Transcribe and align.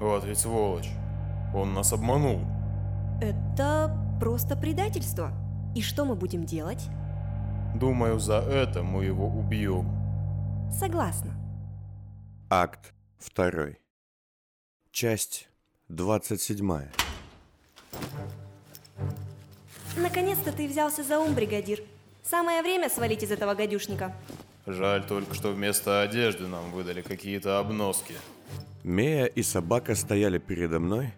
Вот 0.00 0.24
ведь 0.24 0.38
сволочь. 0.38 0.90
Он 1.54 1.74
нас 1.74 1.92
обманул. 1.92 2.40
Это 3.20 3.90
просто 4.20 4.56
предательство. 4.56 5.32
И 5.74 5.82
что 5.82 6.04
мы 6.04 6.14
будем 6.14 6.44
делать? 6.44 6.88
Думаю, 7.74 8.18
за 8.18 8.38
это 8.38 8.82
мы 8.82 9.04
его 9.04 9.26
убьем. 9.26 9.90
Согласна. 10.70 11.34
Акт 12.50 12.94
2. 13.34 13.50
Часть 14.92 15.48
27. 15.88 16.88
Наконец-то 19.96 20.52
ты 20.52 20.68
взялся 20.68 21.02
за 21.02 21.18
ум, 21.18 21.34
бригадир. 21.34 21.80
Самое 22.22 22.62
время 22.62 22.88
свалить 22.88 23.22
из 23.22 23.30
этого 23.30 23.54
гадюшника. 23.54 24.14
Жаль 24.66 25.04
только, 25.06 25.34
что 25.34 25.50
вместо 25.50 26.02
одежды 26.02 26.46
нам 26.46 26.70
выдали 26.72 27.02
какие-то 27.02 27.58
обноски. 27.58 28.14
Мея 28.88 29.26
и 29.26 29.42
собака 29.42 29.94
стояли 29.94 30.38
передо 30.38 30.80
мной, 30.80 31.12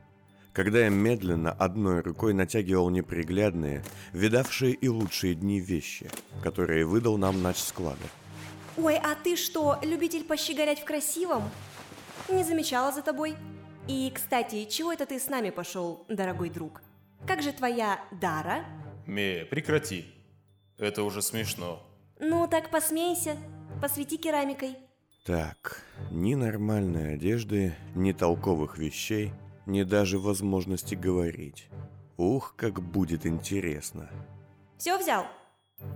когда 0.52 0.80
я 0.80 0.88
медленно 0.88 1.52
одной 1.52 2.00
рукой 2.00 2.34
натягивал 2.34 2.90
неприглядные, 2.90 3.84
видавшие 4.12 4.72
и 4.72 4.88
лучшие 4.88 5.36
дни 5.36 5.60
вещи, 5.60 6.10
которые 6.42 6.84
выдал 6.84 7.16
нам 7.16 7.42
нач 7.42 7.58
склада. 7.58 8.02
Ой, 8.76 8.96
а 8.96 9.14
ты 9.14 9.36
что, 9.36 9.78
любитель 9.84 10.24
пощеголять 10.24 10.80
в 10.80 10.84
красивом? 10.84 11.44
Не 12.28 12.42
замечала 12.42 12.90
за 12.90 13.02
тобой. 13.02 13.36
И, 13.86 14.10
кстати, 14.12 14.64
чего 14.64 14.92
это 14.92 15.06
ты 15.06 15.20
с 15.20 15.28
нами 15.28 15.50
пошел, 15.50 16.04
дорогой 16.08 16.50
друг? 16.50 16.82
Как 17.24 17.40
же 17.40 17.52
твоя 17.52 18.00
Дара? 18.20 18.64
Мея, 19.06 19.44
прекрати. 19.44 20.06
Это 20.76 21.04
уже 21.04 21.22
смешно. 21.22 21.86
Ну, 22.18 22.48
так 22.48 22.70
посмейся, 22.70 23.36
посвети 23.80 24.16
керамикой. 24.16 24.76
Так, 25.24 25.82
ни 26.10 26.34
нормальной 26.34 27.14
одежды, 27.14 27.74
ни 27.94 28.12
толковых 28.12 28.78
вещей, 28.78 29.32
ни 29.66 29.82
даже 29.82 30.18
возможности 30.18 30.94
говорить. 30.94 31.68
Ух, 32.16 32.54
как 32.56 32.80
будет 32.80 33.26
интересно. 33.26 34.08
Все 34.78 34.98
взял? 34.98 35.26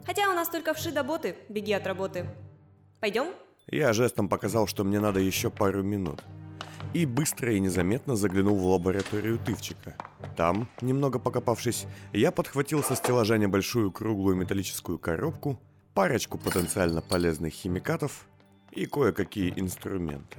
Хотя 0.05 0.29
у 0.29 0.35
нас 0.35 0.51
только 0.51 0.75
вши 0.75 0.93
до 0.93 1.03
боты, 1.03 1.37
беги 1.49 1.73
от 1.73 1.87
работы. 1.87 2.27
Пойдем? 3.01 3.29
Я 3.67 3.95
жестом 3.95 4.29
показал, 4.29 4.67
что 4.67 4.85
мне 4.85 5.01
надо 5.01 5.21
еще 5.21 5.51
пару 5.51 5.83
минут. 5.83 6.23
И 6.93 7.07
быстро 7.07 7.53
и 7.55 7.61
незаметно 7.61 8.17
заглянул 8.17 8.57
в 8.57 8.67
лабораторию 8.67 9.39
Тывчика. 9.39 9.97
Там, 10.37 10.69
немного 10.83 11.19
покопавшись, 11.19 11.87
я 12.13 12.31
подхватил 12.31 12.83
со 12.83 12.95
стеллажа 12.95 13.39
небольшую 13.39 13.91
круглую 13.91 14.37
металлическую 14.37 14.99
коробку, 14.99 15.59
парочку 15.95 16.37
потенциально 16.37 17.01
полезных 17.01 17.55
химикатов 17.55 18.27
и 18.75 18.87
кое-какие 18.87 19.53
инструменты. 19.57 20.37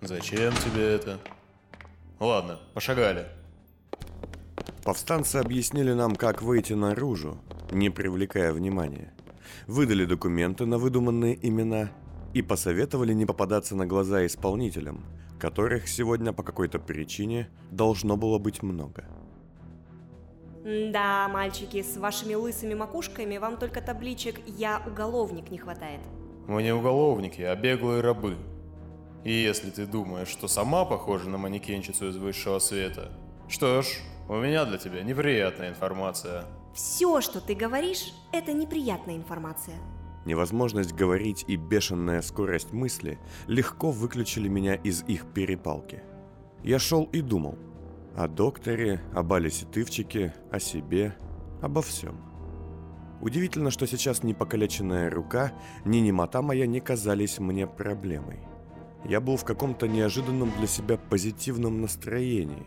Зачем 0.00 0.52
тебе 0.54 0.94
это? 0.94 1.18
Ладно, 2.20 2.58
пошагали. 2.74 3.26
Повстанцы 4.84 5.36
объяснили 5.36 5.92
нам, 5.92 6.14
как 6.14 6.42
выйти 6.42 6.74
наружу, 6.74 7.38
не 7.70 7.90
привлекая 7.90 8.52
внимания. 8.52 9.14
Выдали 9.66 10.04
документы 10.04 10.66
на 10.66 10.78
выдуманные 10.78 11.38
имена 11.40 11.90
и 12.34 12.42
посоветовали 12.42 13.14
не 13.14 13.24
попадаться 13.24 13.76
на 13.76 13.86
глаза 13.86 14.26
исполнителям, 14.26 15.04
которых 15.38 15.88
сегодня 15.88 16.32
по 16.32 16.42
какой-то 16.42 16.78
причине 16.78 17.48
должно 17.70 18.16
было 18.16 18.38
быть 18.38 18.62
много. 18.62 19.04
Да, 20.64 21.28
мальчики, 21.28 21.82
с 21.82 21.96
вашими 21.96 22.34
лысыми 22.34 22.74
макушками 22.74 23.36
вам 23.36 23.58
только 23.58 23.80
табличек 23.80 24.40
«Я 24.46 24.82
уголовник» 24.86 25.50
не 25.50 25.58
хватает. 25.58 26.00
Мы 26.46 26.62
не 26.62 26.72
уголовники, 26.72 27.40
а 27.40 27.56
беглые 27.56 28.02
рабы. 28.02 28.36
И 29.24 29.32
если 29.32 29.70
ты 29.70 29.86
думаешь, 29.86 30.28
что 30.28 30.48
сама 30.48 30.84
похожа 30.84 31.28
на 31.28 31.38
манекенщицу 31.38 32.08
из 32.08 32.16
высшего 32.16 32.58
света, 32.58 33.10
что 33.48 33.82
ж, 33.82 33.86
у 34.28 34.36
меня 34.36 34.64
для 34.64 34.78
тебя 34.78 35.02
неприятная 35.02 35.70
информация. 35.70 36.44
Все, 36.74 37.20
что 37.20 37.40
ты 37.40 37.54
говоришь, 37.54 38.12
это 38.32 38.52
неприятная 38.52 39.16
информация. 39.16 39.76
Невозможность 40.26 40.92
говорить 40.92 41.44
и 41.48 41.56
бешеная 41.56 42.22
скорость 42.22 42.72
мысли 42.72 43.18
легко 43.46 43.90
выключили 43.90 44.48
меня 44.48 44.74
из 44.74 45.02
их 45.04 45.26
перепалки. 45.32 46.02
Я 46.62 46.78
шел 46.78 47.04
и 47.12 47.20
думал. 47.20 47.58
О 48.16 48.28
докторе, 48.28 49.00
об 49.14 49.32
Алисе 49.32 49.66
Тывчике, 49.66 50.34
о 50.50 50.60
себе, 50.60 51.16
обо 51.60 51.82
всем. 51.82 52.33
Удивительно, 53.20 53.70
что 53.70 53.86
сейчас 53.86 54.22
ни 54.22 54.32
покалеченная 54.32 55.10
рука, 55.10 55.52
ни 55.84 55.98
немота 55.98 56.42
моя 56.42 56.66
не 56.66 56.80
казались 56.80 57.38
мне 57.38 57.66
проблемой. 57.66 58.40
Я 59.04 59.20
был 59.20 59.36
в 59.36 59.44
каком-то 59.44 59.86
неожиданном 59.86 60.50
для 60.58 60.66
себя 60.66 60.96
позитивном 60.96 61.80
настроении. 61.80 62.66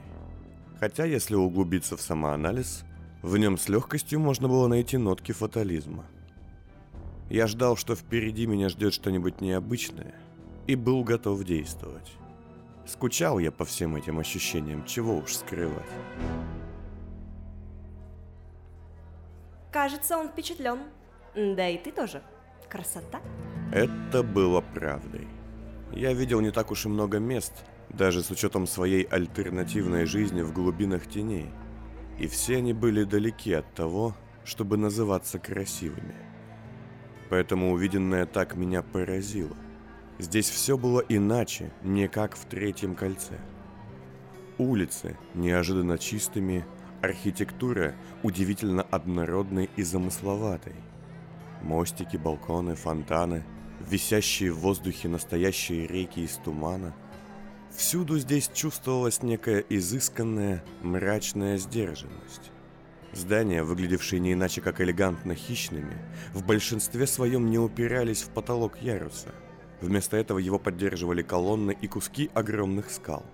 Хотя, 0.79 1.05
если 1.05 1.35
углубиться 1.35 1.97
в 1.97 2.01
самоанализ, 2.01 2.83
в 3.23 3.37
нем 3.37 3.57
с 3.57 3.67
легкостью 3.67 4.19
можно 4.19 4.47
было 4.47 4.67
найти 4.67 4.97
нотки 4.97 5.31
фатализма. 5.31 6.05
Я 7.29 7.47
ждал, 7.47 7.75
что 7.75 7.95
впереди 7.95 8.45
меня 8.45 8.69
ждет 8.69 8.93
что-нибудь 8.93 9.41
необычное, 9.41 10.15
и 10.67 10.75
был 10.75 11.03
готов 11.03 11.43
действовать. 11.43 12.11
Скучал 12.85 13.39
я 13.39 13.51
по 13.51 13.65
всем 13.65 13.95
этим 13.95 14.19
ощущениям, 14.19 14.85
чего 14.85 15.17
уж 15.17 15.33
скрывать. 15.33 15.83
Кажется, 19.77 20.17
он 20.17 20.29
впечатлен. 20.29 20.79
Да 21.35 21.69
и 21.69 21.77
ты 21.77 21.91
тоже. 21.91 22.23
Красота. 22.67 23.21
Это 23.71 24.23
было 24.23 24.59
правдой. 24.59 25.27
Я 25.91 26.13
видел 26.13 26.41
не 26.41 26.49
так 26.49 26.71
уж 26.71 26.87
и 26.87 26.89
много 26.89 27.19
мест, 27.19 27.53
даже 27.89 28.23
с 28.23 28.31
учетом 28.31 28.65
своей 28.65 29.03
альтернативной 29.03 30.05
жизни 30.05 30.41
в 30.41 30.51
глубинах 30.51 31.05
теней. 31.05 31.51
И 32.17 32.25
все 32.25 32.57
они 32.57 32.73
были 32.73 33.03
далеки 33.03 33.53
от 33.53 33.71
того, 33.75 34.15
чтобы 34.43 34.77
называться 34.77 35.37
красивыми. 35.37 36.15
Поэтому 37.29 37.71
увиденное 37.71 38.25
так 38.25 38.55
меня 38.55 38.81
поразило. 38.81 39.55
Здесь 40.17 40.49
все 40.49 40.75
было 40.75 41.03
иначе, 41.07 41.71
не 41.83 42.07
как 42.07 42.35
в 42.35 42.45
третьем 42.45 42.95
кольце. 42.95 43.39
Улицы 44.57 45.15
неожиданно 45.35 45.99
чистыми, 45.99 46.65
архитектура 47.01 47.95
удивительно 48.23 48.81
однородной 48.81 49.69
и 49.75 49.83
замысловатой. 49.83 50.75
Мостики, 51.61 52.17
балконы, 52.17 52.75
фонтаны, 52.75 53.43
висящие 53.79 54.51
в 54.51 54.59
воздухе 54.59 55.07
настоящие 55.07 55.87
реки 55.87 56.21
из 56.21 56.37
тумана. 56.37 56.93
Всюду 57.75 58.17
здесь 58.19 58.49
чувствовалась 58.53 59.21
некая 59.23 59.59
изысканная, 59.59 60.63
мрачная 60.81 61.57
сдержанность. 61.57 62.51
Здания, 63.13 63.63
выглядевшие 63.63 64.19
не 64.19 64.33
иначе 64.33 64.61
как 64.61 64.81
элегантно 64.81 65.33
хищными, 65.33 65.97
в 66.33 66.45
большинстве 66.45 67.07
своем 67.07 67.49
не 67.49 67.57
упирались 67.57 68.21
в 68.23 68.29
потолок 68.29 68.81
яруса. 68.81 69.29
Вместо 69.81 70.17
этого 70.17 70.39
его 70.39 70.59
поддерживали 70.59 71.21
колонны 71.21 71.77
и 71.79 71.87
куски 71.87 72.29
огромных 72.33 72.89
скал. 72.89 73.25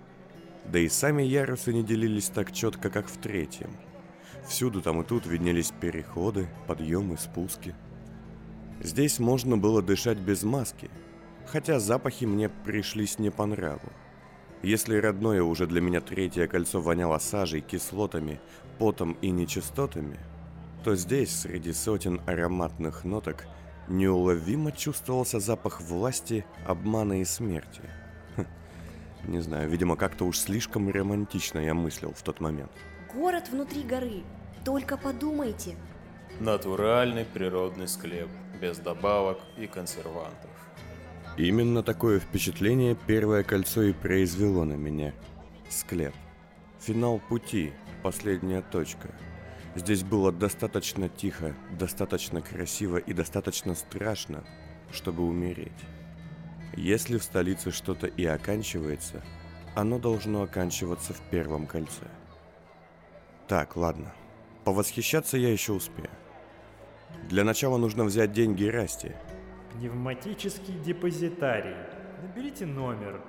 Да 0.64 0.78
и 0.78 0.88
сами 0.88 1.22
ярусы 1.22 1.72
не 1.72 1.82
делились 1.82 2.28
так 2.28 2.52
четко, 2.52 2.90
как 2.90 3.06
в 3.08 3.16
третьем. 3.18 3.70
Всюду 4.46 4.82
там 4.82 5.00
и 5.00 5.04
тут 5.04 5.26
виднелись 5.26 5.72
переходы, 5.80 6.48
подъемы, 6.66 7.16
спуски. 7.16 7.74
Здесь 8.80 9.18
можно 9.18 9.56
было 9.56 9.82
дышать 9.82 10.18
без 10.18 10.42
маски, 10.42 10.90
хотя 11.46 11.78
запахи 11.78 12.24
мне 12.24 12.48
пришлись 12.48 13.18
не 13.18 13.30
по 13.30 13.46
нраву. 13.46 13.92
Если 14.62 14.96
родное 14.96 15.42
уже 15.42 15.66
для 15.66 15.80
меня 15.80 16.00
третье 16.00 16.46
кольцо 16.46 16.80
воняло 16.80 17.18
сажей, 17.18 17.60
кислотами, 17.60 18.40
потом 18.78 19.12
и 19.20 19.30
нечистотами, 19.30 20.18
то 20.82 20.96
здесь, 20.96 21.34
среди 21.34 21.72
сотен 21.72 22.20
ароматных 22.26 23.04
ноток, 23.04 23.46
неуловимо 23.88 24.72
чувствовался 24.72 25.40
запах 25.40 25.80
власти, 25.80 26.44
обмана 26.66 27.20
и 27.20 27.24
смерти. 27.24 27.82
Не 29.26 29.40
знаю, 29.40 29.68
видимо, 29.70 29.96
как-то 29.96 30.24
уж 30.24 30.38
слишком 30.38 30.90
романтично 30.90 31.58
я 31.58 31.74
мыслил 31.74 32.12
в 32.12 32.22
тот 32.22 32.40
момент. 32.40 32.70
Город 33.12 33.48
внутри 33.50 33.82
горы. 33.82 34.22
Только 34.64 34.96
подумайте. 34.96 35.76
Натуральный 36.40 37.24
природный 37.24 37.88
склеп, 37.88 38.28
без 38.60 38.78
добавок 38.78 39.38
и 39.56 39.66
консервантов. 39.66 40.50
Именно 41.36 41.82
такое 41.82 42.20
впечатление 42.20 42.96
первое 43.06 43.42
кольцо 43.42 43.82
и 43.82 43.92
произвело 43.92 44.64
на 44.64 44.74
меня. 44.74 45.14
Склеп. 45.68 46.14
Финал 46.80 47.20
пути, 47.28 47.72
последняя 48.02 48.62
точка. 48.62 49.08
Здесь 49.74 50.02
было 50.02 50.30
достаточно 50.30 51.08
тихо, 51.08 51.54
достаточно 51.78 52.40
красиво 52.40 52.98
и 52.98 53.12
достаточно 53.12 53.74
страшно, 53.74 54.44
чтобы 54.92 55.24
умереть. 55.24 55.72
Если 56.76 57.18
в 57.18 57.22
столице 57.22 57.70
что-то 57.70 58.06
и 58.06 58.24
оканчивается, 58.24 59.22
оно 59.76 59.98
должно 59.98 60.42
оканчиваться 60.42 61.12
в 61.12 61.20
первом 61.30 61.66
кольце. 61.66 62.06
Так, 63.46 63.76
ладно. 63.76 64.12
Повосхищаться 64.64 65.36
я 65.36 65.52
еще 65.52 65.72
успею. 65.72 66.10
Для 67.28 67.44
начала 67.44 67.76
нужно 67.76 68.04
взять 68.04 68.32
деньги 68.32 68.64
Расти. 68.64 69.12
Пневматический 69.72 70.78
депозитарий. 70.78 71.76
Наберите 72.22 72.66
номер. 72.66 73.20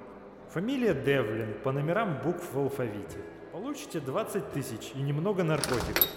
Фамилия 0.51 0.93
Девлин 0.93 1.53
по 1.63 1.71
номерам 1.71 2.21
букв 2.23 2.53
в 2.53 2.57
алфавите. 2.57 3.19
Получите 3.51 3.99
20 3.99 4.53
тысяч 4.53 4.91
и 4.95 5.01
немного 5.01 5.43
наркотиков. 5.43 6.09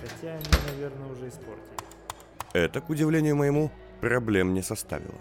Хотя 0.00 0.34
они, 0.34 0.72
наверное, 0.72 1.08
уже 1.08 1.28
испортили. 1.28 1.76
Это, 2.52 2.80
к 2.80 2.88
удивлению 2.88 3.36
моему, 3.36 3.70
проблем 4.00 4.54
не 4.54 4.62
составило. 4.62 5.18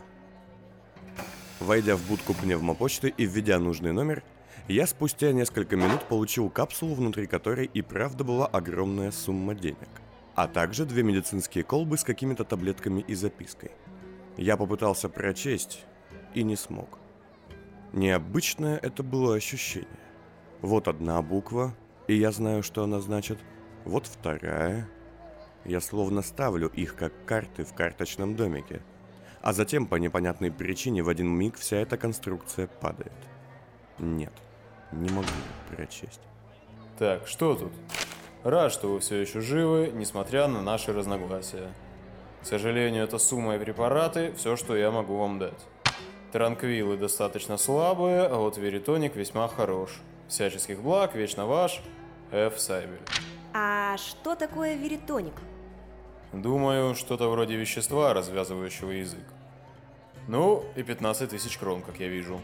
Войдя 1.60 1.96
в 1.96 2.08
будку 2.08 2.36
пневмопочты 2.36 3.10
и 3.10 3.26
введя 3.26 3.58
нужный 3.58 3.92
номер, 3.92 4.24
я 4.68 4.86
спустя 4.86 5.32
несколько 5.32 5.76
минут 5.76 6.04
получил 6.04 6.50
капсулу, 6.50 6.94
внутри 6.94 7.26
которой 7.26 7.66
и 7.66 7.82
правда 7.82 8.24
была 8.24 8.46
огромная 8.46 9.12
сумма 9.12 9.56
денег, 9.56 9.90
а 10.36 10.48
также 10.48 10.86
две 10.86 11.02
медицинские 11.02 11.64
колбы 11.64 11.98
с 11.98 12.04
какими-то 12.04 12.44
таблетками 12.44 13.02
и 13.02 13.16
запиской. 13.16 13.72
Я 14.38 14.56
попытался 14.56 15.10
прочесть 15.10 15.84
и 16.36 16.44
не 16.44 16.56
смог. 16.56 17.00
Необычное 17.92 18.78
это 18.78 19.02
было 19.02 19.36
ощущение. 19.36 19.88
Вот 20.62 20.88
одна 20.88 21.22
буква, 21.24 21.74
и 22.08 22.16
я 22.16 22.32
знаю, 22.32 22.62
что 22.62 22.84
она 22.84 23.00
значит. 23.00 23.40
Вот 23.84 24.06
вторая. 24.06 24.88
Я 25.66 25.82
словно 25.82 26.22
ставлю 26.22 26.68
их 26.68 26.96
как 26.96 27.26
карты 27.26 27.64
в 27.64 27.74
карточном 27.74 28.36
домике– 28.36 28.84
а 29.42 29.54
затем 29.54 29.88
по 29.88 29.96
непонятной 29.96 30.52
причине 30.52 31.04
в 31.04 31.10
один 31.10 31.30
миг 31.30 31.58
вся 31.58 31.78
эта 31.78 31.98
конструкция 31.98 32.68
падает. 32.68 33.14
Нет, 34.00 34.34
не 34.92 35.10
могу 35.10 35.28
прочесть. 35.70 36.22
Так, 36.98 37.28
что 37.28 37.56
тут? 37.56 37.74
Рад, 38.44 38.72
что 38.72 38.90
вы 38.90 39.00
все 39.00 39.18
еще 39.18 39.42
живы, 39.42 39.92
несмотря 39.94 40.48
на 40.48 40.62
наши 40.62 40.94
разногласия. 40.94 41.70
К 42.42 42.46
сожалению, 42.46 43.04
это 43.04 43.18
сумма 43.18 43.56
и 43.56 43.60
препараты– 43.60 44.34
все, 44.38 44.56
что 44.56 44.76
я 44.76 44.92
могу 44.92 45.18
вам 45.18 45.40
дать. 45.40 45.66
Транквилы 46.32 46.98
достаточно 46.98 47.58
слабые, 47.58 48.22
а 48.22 48.36
вот 48.36 48.58
веритоник 48.58 49.16
весьма 49.16 49.48
хорош. 49.48 49.92
Всяческих 50.28 50.82
благ, 50.82 51.16
вечно 51.16 51.46
ваш, 51.46 51.82
Ф. 52.32 52.60
Сайбель. 52.60 53.02
А 53.54 53.98
что 53.98 54.36
такое 54.36 54.76
веритоник? 54.76 55.34
Думаю, 56.34 56.96
что-то 56.96 57.30
вроде 57.30 57.56
вещества, 57.56 58.14
развязывающего 58.14 58.92
язык. 58.92 59.24
Ну, 60.28 60.66
и 60.76 60.84
15 60.84 61.30
тысяч 61.30 61.58
крон, 61.58 61.82
как 61.82 62.00
я 62.00 62.08
вижу. 62.08 62.42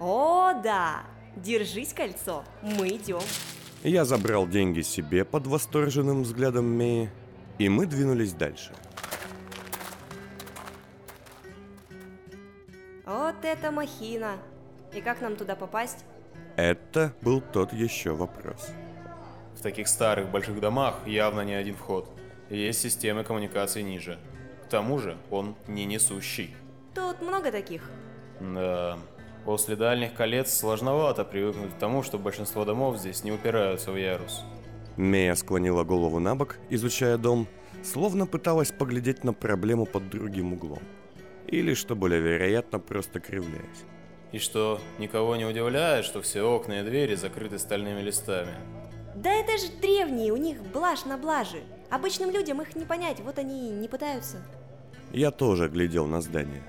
О, 0.00 0.54
да! 0.62 1.02
Держись, 1.36 1.92
кольцо, 1.92 2.44
мы 2.62 2.88
идем. 2.88 3.20
Я 3.84 4.04
забрал 4.04 4.46
деньги 4.48 4.80
себе 4.80 5.24
под 5.24 5.46
восторженным 5.46 6.22
взглядом 6.22 6.64
Меи, 6.66 7.10
и 7.58 7.68
мы 7.68 7.86
двинулись 7.86 8.32
дальше. 8.32 8.72
Вот 13.04 13.36
это 13.42 13.70
махина! 13.70 14.38
И 14.94 15.00
как 15.00 15.20
нам 15.20 15.36
туда 15.36 15.54
попасть? 15.54 16.04
Это 16.56 17.12
был 17.20 17.40
тот 17.40 17.72
еще 17.72 18.12
вопрос. 18.12 18.70
В 19.54 19.62
таких 19.62 19.86
старых 19.86 20.30
больших 20.30 20.60
домах 20.60 21.06
явно 21.06 21.42
не 21.42 21.54
один 21.54 21.76
вход. 21.76 22.08
Есть 22.50 22.80
системы 22.80 23.24
коммуникации 23.24 23.82
ниже. 23.82 24.18
К 24.64 24.68
тому 24.68 24.98
же 24.98 25.16
он 25.30 25.56
не 25.66 25.84
несущий. 25.84 26.54
Тут 26.94 27.20
много 27.20 27.50
таких. 27.52 27.90
Да. 28.40 28.98
После 29.44 29.76
дальних 29.76 30.14
колец 30.14 30.52
сложновато 30.52 31.24
привыкнуть 31.24 31.74
к 31.74 31.78
тому, 31.78 32.02
что 32.02 32.18
большинство 32.18 32.64
домов 32.64 32.98
здесь 32.98 33.24
не 33.24 33.32
упираются 33.32 33.92
в 33.92 33.96
ярус. 33.96 34.44
Мея 34.96 35.34
склонила 35.34 35.84
голову 35.84 36.18
на 36.18 36.34
бок, 36.34 36.56
изучая 36.70 37.18
дом, 37.18 37.46
словно 37.84 38.26
пыталась 38.26 38.72
поглядеть 38.72 39.24
на 39.24 39.32
проблему 39.32 39.86
под 39.86 40.08
другим 40.10 40.54
углом. 40.54 40.82
Или, 41.46 41.74
что 41.74 41.94
более 41.94 42.20
вероятно, 42.20 42.78
просто 42.78 43.20
кривляясь. 43.20 43.84
И 44.32 44.38
что, 44.38 44.80
никого 44.98 45.36
не 45.36 45.46
удивляет, 45.46 46.04
что 46.04 46.20
все 46.20 46.42
окна 46.42 46.80
и 46.80 46.84
двери 46.84 47.14
закрыты 47.14 47.58
стальными 47.58 48.02
листами? 48.02 48.52
Да 49.14 49.32
это 49.32 49.56
же 49.56 49.72
древние, 49.80 50.32
у 50.32 50.36
них 50.36 50.62
блажь 50.62 51.06
на 51.06 51.16
блаже. 51.16 51.62
Обычным 51.90 52.30
людям 52.30 52.60
их 52.60 52.76
не 52.76 52.84
понять, 52.84 53.20
вот 53.20 53.38
они 53.38 53.68
и 53.68 53.72
не 53.72 53.88
пытаются. 53.88 54.42
Я 55.12 55.30
тоже 55.30 55.68
глядел 55.68 56.06
на 56.06 56.20
здание. 56.20 56.62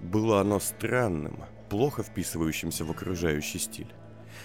Было 0.00 0.40
оно 0.40 0.58
странным, 0.58 1.44
плохо 1.68 2.02
вписывающимся 2.02 2.84
в 2.84 2.90
окружающий 2.90 3.58
стиль. 3.58 3.92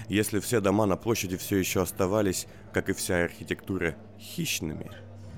Если 0.07 0.39
все 0.39 0.59
дома 0.59 0.85
на 0.85 0.97
площади 0.97 1.37
все 1.37 1.57
еще 1.57 1.81
оставались, 1.81 2.47
как 2.73 2.89
и 2.89 2.93
вся 2.93 3.23
архитектура, 3.23 3.95
хищными, 4.19 4.91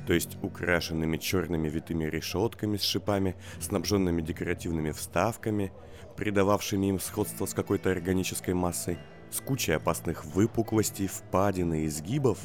то 0.07 0.13
есть 0.13 0.38
украшенными 0.42 1.18
черными 1.18 1.69
витыми 1.69 2.06
решетками 2.06 2.77
с 2.77 2.84
шипами, 2.84 3.36
снабженными 3.60 4.22
декоративными 4.22 4.92
вставками, 4.92 5.72
придававшими 6.18 6.88
им 6.88 7.00
сходство 7.00 7.45
с 7.45 7.54
какой-то 7.54 7.92
органической 7.92 8.54
массой, 8.54 8.98
с 9.31 9.39
кучей 9.39 9.72
опасных 9.72 10.25
выпуклостей, 10.25 11.07
впадин 11.07 11.74
и 11.74 11.86
изгибов, 11.86 12.38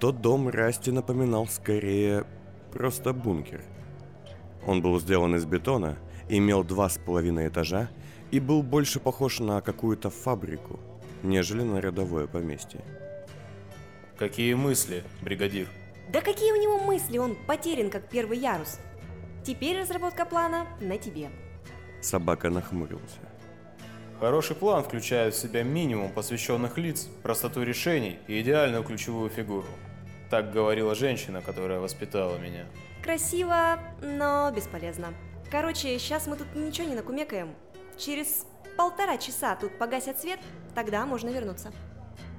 то 0.00 0.12
дом 0.12 0.48
Расти 0.48 0.90
напоминал 0.90 1.46
скорее 1.46 2.24
просто 2.72 3.12
бункер. 3.12 3.62
Он 4.66 4.82
был 4.82 4.98
сделан 5.00 5.36
из 5.36 5.44
бетона, 5.44 5.96
имел 6.28 6.64
два 6.64 6.88
с 6.88 6.98
половиной 6.98 7.48
этажа 7.48 7.88
и 8.30 8.40
был 8.40 8.62
больше 8.62 9.00
похож 9.00 9.38
на 9.38 9.60
какую-то 9.60 10.10
фабрику, 10.10 10.80
нежели 11.22 11.62
на 11.62 11.78
рядовое 11.78 12.26
поместье. 12.26 12.80
Какие 14.18 14.54
мысли, 14.54 15.04
бригадир? 15.22 15.68
Да 16.12 16.20
какие 16.20 16.52
у 16.52 16.60
него 16.60 16.78
мысли, 16.78 17.18
он 17.18 17.36
потерян 17.46 17.90
как 17.90 18.08
первый 18.08 18.38
ярус. 18.38 18.78
Теперь 19.44 19.78
разработка 19.80 20.24
плана 20.24 20.66
на 20.80 20.98
тебе. 20.98 21.30
Собака 22.00 22.50
нахмурился. 22.50 23.20
Хороший 24.20 24.56
план 24.56 24.82
включает 24.84 25.34
в 25.34 25.38
себя 25.38 25.62
минимум 25.62 26.10
посвященных 26.12 26.78
лиц, 26.78 27.08
простоту 27.22 27.62
решений 27.62 28.18
и 28.26 28.40
идеальную 28.40 28.84
ключевую 28.84 29.28
фигуру. 29.28 29.66
Так 30.30 30.52
говорила 30.52 30.94
женщина, 30.94 31.42
которая 31.42 31.80
воспитала 31.80 32.38
меня. 32.38 32.64
Красиво, 33.02 33.78
но 34.00 34.50
бесполезно. 34.54 35.12
Короче, 35.50 35.98
сейчас 35.98 36.26
мы 36.26 36.36
тут 36.36 36.46
ничего 36.54 36.88
не 36.88 36.94
накумекаем. 36.94 37.54
Через 37.98 38.46
полтора 38.76 39.18
часа 39.18 39.56
тут 39.56 39.78
погасят 39.78 40.20
свет, 40.20 40.40
тогда 40.74 41.04
можно 41.06 41.28
вернуться. 41.30 41.72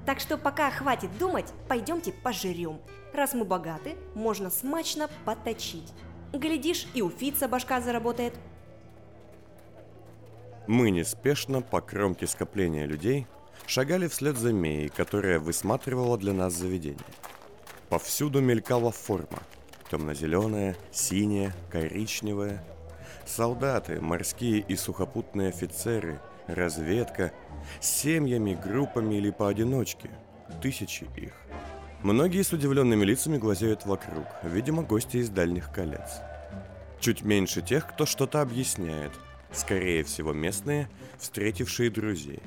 Так 0.06 0.20
что 0.20 0.38
пока 0.38 0.70
хватит 0.70 1.16
думать, 1.18 1.52
пойдемте 1.68 2.12
пожрем. 2.12 2.80
Раз 3.12 3.34
мы 3.34 3.44
богаты, 3.44 3.96
можно 4.14 4.50
смачно 4.50 5.08
поточить. 5.24 5.92
Глядишь, 6.32 6.86
и 6.94 7.02
у 7.02 7.10
Фица 7.10 7.48
башка 7.48 7.80
заработает. 7.80 8.34
Мы 10.66 10.90
неспешно 10.90 11.62
по 11.62 11.80
кромке 11.80 12.26
скопления 12.26 12.86
людей 12.86 13.26
шагали 13.66 14.08
вслед 14.08 14.36
за 14.36 14.52
Меей, 14.52 14.88
которая 14.88 15.38
высматривала 15.38 16.18
для 16.18 16.32
нас 16.32 16.54
заведение. 16.54 16.98
Повсюду 17.88 18.40
мелькала 18.40 18.90
форма. 18.90 19.42
Темно-зеленая, 19.90 20.76
синяя, 20.90 21.54
коричневая. 21.70 22.64
Солдаты, 23.24 24.00
морские 24.00 24.58
и 24.58 24.74
сухопутные 24.74 25.50
офицеры, 25.50 26.20
разведка, 26.48 27.32
семьями, 27.80 28.58
группами 28.60 29.14
или 29.14 29.30
поодиночке. 29.30 30.10
Тысячи 30.60 31.06
их. 31.16 31.32
Многие 32.02 32.42
с 32.42 32.52
удивленными 32.52 33.04
лицами 33.04 33.38
глазеют 33.38 33.86
вокруг, 33.86 34.26
видимо, 34.42 34.82
гости 34.82 35.18
из 35.18 35.28
дальних 35.28 35.72
колец. 35.72 36.20
Чуть 37.00 37.22
меньше 37.22 37.62
тех, 37.62 37.86
кто 37.88 38.06
что-то 38.06 38.40
объясняет, 38.40 39.12
скорее 39.56 40.04
всего 40.04 40.32
местные, 40.32 40.88
встретившие 41.18 41.90
друзей. 41.90 42.40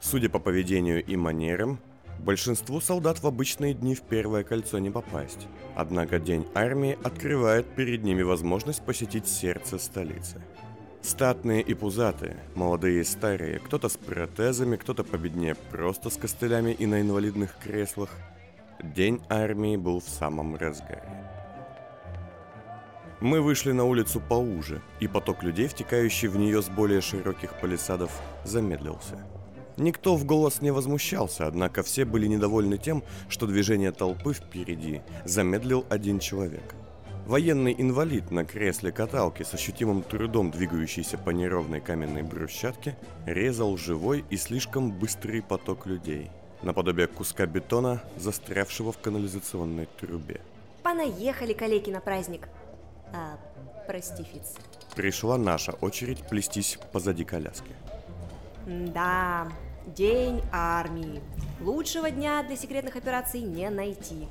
Судя 0.00 0.28
по 0.28 0.38
поведению 0.38 1.04
и 1.04 1.16
манерам, 1.16 1.78
большинству 2.18 2.80
солдат 2.80 3.22
в 3.22 3.26
обычные 3.26 3.74
дни 3.74 3.94
в 3.94 4.02
первое 4.02 4.44
кольцо 4.44 4.78
не 4.78 4.90
попасть. 4.90 5.46
Однако 5.76 6.18
День 6.18 6.46
армии 6.54 6.98
открывает 7.02 7.66
перед 7.74 8.02
ними 8.02 8.22
возможность 8.22 8.84
посетить 8.84 9.28
сердце 9.28 9.78
столицы. 9.78 10.42
Статные 11.02 11.62
и 11.62 11.74
пузатые, 11.74 12.36
молодые 12.54 13.00
и 13.00 13.04
старые, 13.04 13.58
кто-то 13.58 13.88
с 13.88 13.96
протезами, 13.96 14.76
кто-то 14.76 15.02
победнее 15.02 15.56
просто 15.70 16.10
с 16.10 16.16
костылями 16.16 16.72
и 16.72 16.86
на 16.86 17.00
инвалидных 17.00 17.56
креслах. 17.58 18.10
День 18.82 19.20
армии 19.28 19.76
был 19.76 20.00
в 20.00 20.08
самом 20.08 20.54
разгаре. 20.54 21.31
Мы 23.22 23.40
вышли 23.40 23.70
на 23.70 23.84
улицу 23.84 24.20
поуже, 24.20 24.82
и 24.98 25.06
поток 25.06 25.44
людей, 25.44 25.68
втекающий 25.68 26.26
в 26.26 26.36
нее 26.36 26.60
с 26.60 26.68
более 26.68 27.00
широких 27.00 27.54
палисадов, 27.60 28.10
замедлился. 28.44 29.24
Никто 29.76 30.16
в 30.16 30.24
голос 30.24 30.60
не 30.60 30.72
возмущался, 30.72 31.46
однако 31.46 31.84
все 31.84 32.04
были 32.04 32.26
недовольны 32.26 32.78
тем, 32.78 33.04
что 33.28 33.46
движение 33.46 33.92
толпы 33.92 34.32
впереди 34.32 35.02
замедлил 35.24 35.86
один 35.88 36.18
человек. 36.18 36.74
Военный 37.24 37.72
инвалид 37.78 38.32
на 38.32 38.44
кресле 38.44 38.90
каталки 38.90 39.44
с 39.44 39.54
ощутимым 39.54 40.02
трудом 40.02 40.50
двигающийся 40.50 41.16
по 41.16 41.30
неровной 41.30 41.80
каменной 41.80 42.24
брусчатке 42.24 42.98
резал 43.24 43.76
живой 43.76 44.24
и 44.30 44.36
слишком 44.36 44.90
быстрый 44.90 45.42
поток 45.42 45.86
людей, 45.86 46.32
наподобие 46.64 47.06
куска 47.06 47.46
бетона, 47.46 48.02
застрявшего 48.16 48.90
в 48.90 48.98
канализационной 48.98 49.86
трубе. 50.00 50.40
Понаехали 50.82 51.52
калеки 51.52 51.90
на 51.90 52.00
праздник. 52.00 52.48
А, 53.12 53.38
прости, 53.86 54.22
Фиц. 54.22 54.54
Пришла 54.94 55.38
наша 55.38 55.72
очередь 55.72 56.26
плестись 56.28 56.78
позади 56.92 57.24
коляски. 57.24 57.72
Да, 58.66 59.48
День 59.86 60.40
армии. 60.52 61.20
Лучшего 61.60 62.08
дня 62.10 62.44
для 62.44 62.56
секретных 62.56 62.94
операций 62.94 63.40
не 63.40 63.68
найти. 63.68 64.28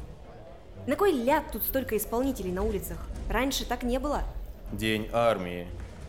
На 0.87 0.95
кой 0.95 1.11
ляд 1.11 1.51
тут 1.51 1.63
столько 1.63 1.97
исполнителей 1.97 2.53
на 2.53 2.63
улицах? 2.63 2.97
Раньше 3.29 3.65
так 3.65 3.83
не 3.83 3.99
было. 3.99 4.23
День 4.71 5.09
армии. 5.11 5.67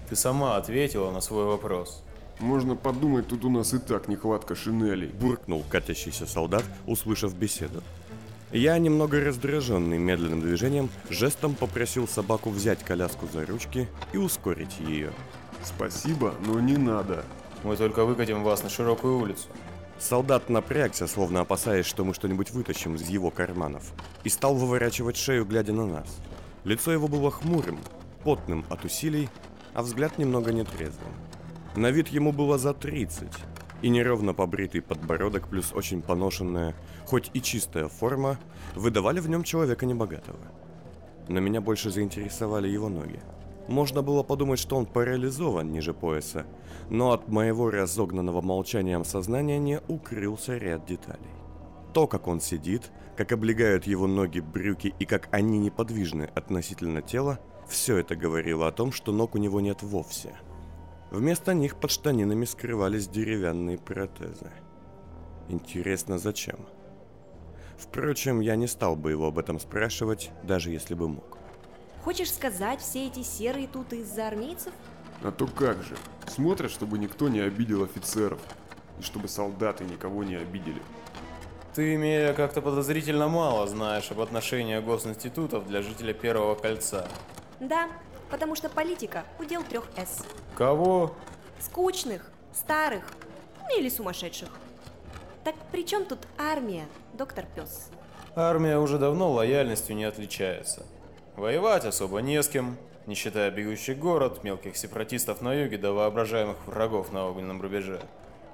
Ты 0.09 0.15
сама 0.15 0.57
ответила 0.57 1.11
на 1.11 1.21
свой 1.21 1.45
вопрос. 1.45 2.05
Можно 2.39 2.77
подумать, 2.77 3.27
тут 3.27 3.45
у 3.45 3.51
нас 3.51 3.75
и 3.75 3.79
так 3.79 4.07
нехватка 4.07 4.55
шинелей. 4.55 5.09
Буркнул 5.09 5.65
катящийся 5.69 6.27
солдат, 6.27 6.65
услышав 6.87 7.35
беседу. 7.37 7.83
Я, 8.53 8.77
немного 8.77 9.19
раздраженный 9.19 9.97
медленным 9.97 10.43
движением, 10.43 10.91
жестом 11.09 11.55
попросил 11.55 12.07
собаку 12.07 12.51
взять 12.51 12.85
коляску 12.85 13.27
за 13.33 13.47
ручки 13.47 13.89
и 14.13 14.19
ускорить 14.19 14.79
ее. 14.79 15.11
Спасибо, 15.65 16.35
но 16.45 16.61
не 16.61 16.77
надо. 16.77 17.25
Мы 17.65 17.77
только 17.77 18.05
выкатим 18.05 18.43
вас 18.43 18.63
на 18.63 18.69
широкую 18.69 19.19
улицу. 19.19 19.49
Солдат 19.99 20.51
напрягся, 20.51 21.07
словно 21.07 21.41
опасаясь, 21.41 21.87
что 21.87 22.05
мы 22.05 22.13
что-нибудь 22.13 22.51
вытащим 22.51 22.97
из 22.97 23.09
его 23.09 23.31
карманов, 23.31 23.95
и 24.23 24.29
стал 24.29 24.55
выворачивать 24.55 25.17
шею, 25.17 25.47
глядя 25.47 25.73
на 25.73 25.87
нас. 25.87 26.19
Лицо 26.65 26.93
его 26.93 27.09
было 27.09 27.31
хмурым, 27.31 27.79
потным 28.23 28.67
от 28.69 28.85
усилий, 28.85 29.31
а 29.73 29.83
взгляд 29.83 30.19
немного 30.19 30.53
нетрезвым. 30.53 31.15
На 31.75 31.91
вид 31.91 32.09
ему 32.09 32.33
было 32.33 32.59
за 32.59 32.75
30, 32.75 33.29
и 33.83 33.89
неровно 33.89 34.33
побритый 34.33 34.81
подбородок 34.81 35.49
плюс 35.49 35.73
очень 35.75 36.03
поношенная, 36.03 36.75
хоть 37.05 37.31
и 37.35 37.43
чистая 37.43 37.89
форма, 37.89 38.39
выдавали 38.75 39.21
в 39.21 39.29
нем 39.29 39.43
человека 39.43 39.85
небогатого. 39.85 40.39
Но 41.29 41.41
меня 41.41 41.61
больше 41.61 41.91
заинтересовали 41.91 42.69
его 42.69 42.89
ноги. 42.89 43.21
Можно 43.69 44.03
было 44.03 44.23
подумать, 44.23 44.59
что 44.59 44.77
он 44.77 44.87
парализован 44.87 45.71
ниже 45.71 45.95
пояса, 45.95 46.47
но 46.91 47.13
от 47.13 47.29
моего 47.29 47.71
разогнанного 47.71 48.41
молчанием 48.41 49.05
сознания 49.05 49.59
не 49.59 49.81
укрылся 49.89 50.57
ряд 50.57 50.85
деталей. 50.87 51.31
То, 51.93 52.07
как 52.07 52.27
он 52.27 52.41
сидит, 52.41 52.91
как 53.17 53.33
облегают 53.33 53.87
его 53.87 54.07
ноги 54.07 54.41
брюки 54.41 54.95
и 54.99 55.05
как 55.05 55.29
они 55.31 55.59
неподвижны 55.59 56.31
относительно 56.35 57.03
тела, 57.03 57.39
все 57.69 57.99
это 57.99 58.17
говорило 58.17 58.67
о 58.67 58.73
том, 58.73 58.93
что 58.93 59.13
ног 59.13 59.35
у 59.35 59.39
него 59.39 59.61
нет 59.61 59.83
вовсе. 59.83 60.35
Вместо 61.13 61.53
них 61.53 61.77
под 61.77 61.91
штанинами 61.91 62.47
скрывались 62.47 63.07
деревянные 63.07 63.77
протезы. 63.77 64.51
Интересно, 65.51 66.17
зачем? 66.17 66.61
Впрочем, 67.77 68.41
я 68.41 68.57
не 68.57 68.67
стал 68.67 68.97
бы 68.97 69.11
его 69.11 69.27
об 69.27 69.39
этом 69.39 69.61
спрашивать, 69.61 70.31
даже 70.43 70.71
если 70.71 70.95
бы 70.95 71.09
мог. 71.09 71.37
Хочешь 72.03 72.33
сказать, 72.33 72.81
все 72.81 73.09
эти 73.09 73.23
серые 73.23 73.69
тут 73.69 73.93
из-за 73.93 74.27
армейцев? 74.29 74.73
А 75.23 75.31
то 75.31 75.47
как 75.47 75.83
же. 75.83 75.99
Смотрят, 76.29 76.71
чтобы 76.71 76.97
никто 76.97 77.29
не 77.29 77.41
обидел 77.41 77.85
офицеров. 77.85 78.41
И 78.99 79.03
чтобы 79.03 79.29
солдаты 79.29 79.85
никого 79.85 80.25
не 80.25 80.37
обидели. 80.37 80.81
Ты, 81.75 81.95
имея 81.97 82.33
как-то 82.33 82.63
подозрительно 82.63 83.29
мало 83.29 83.67
знаешь 83.67 84.11
об 84.11 84.21
отношениях 84.21 84.83
госинститутов 84.83 85.67
для 85.67 85.83
жителя 85.83 86.15
Первого 86.15 86.55
Кольца. 86.55 87.07
Да, 87.61 87.91
потому 88.31 88.57
что 88.57 88.71
политика– 88.71 89.25
удел 89.39 89.63
трех 89.63 89.85
«С». 89.95 90.25
Кого? 90.63 91.13
Скучных, 91.59 92.31
старых 92.55 93.03
ну 93.59 93.81
или 93.81 93.89
сумасшедших. 93.89 94.49
Так 95.43 95.57
при 95.73 95.85
чем 95.85 96.05
тут 96.05 96.21
армия, 96.39 96.87
доктор 97.15 97.47
Пес? 97.57 97.91
Армия 98.37 98.79
уже 98.79 98.99
давно 98.99 99.33
лояльностью 99.33 99.97
не 99.97 100.05
отличается. 100.05 100.87
Воевать 101.35 101.85
особо 101.85 102.21
не 102.21 102.41
с 102.41 102.47
кем, 102.47 102.77
не 103.07 103.17
считая 103.17 103.51
бегущий 103.51 103.95
город, 103.95 104.45
мелких 104.45 104.77
сепаратистов 104.77 105.43
на 105.43 105.53
юге 105.53 105.79
до 105.79 105.95
воображаемых 105.95 106.65
врагов 106.69 107.11
на 107.11 107.27
огненном 107.27 107.61
рубеже. 107.61 108.01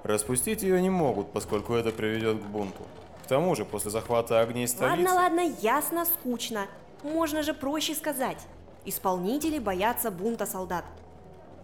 Распустить 0.03 0.63
ее 0.63 0.81
не 0.81 0.89
могут, 0.89 1.31
поскольку 1.33 1.75
это 1.75 1.91
приведет 1.91 2.39
к 2.39 2.47
бунту. 2.47 2.85
К 3.25 3.27
тому 3.27 3.55
же, 3.55 3.67
после 3.67 3.91
захвата 3.91 4.41
огней 4.41 4.67
столицы... 4.67 5.05
Ладно, 5.05 5.15
ладно, 5.15 5.55
ясно, 5.61 6.07
скучно. 6.07 6.69
Можно 7.03 7.43
же 7.43 7.53
проще 7.53 7.95
сказать. 7.95 8.39
Исполнители 8.87 9.59
боятся 9.59 10.11
бунта 10.11 10.47
солдат. 10.47 10.87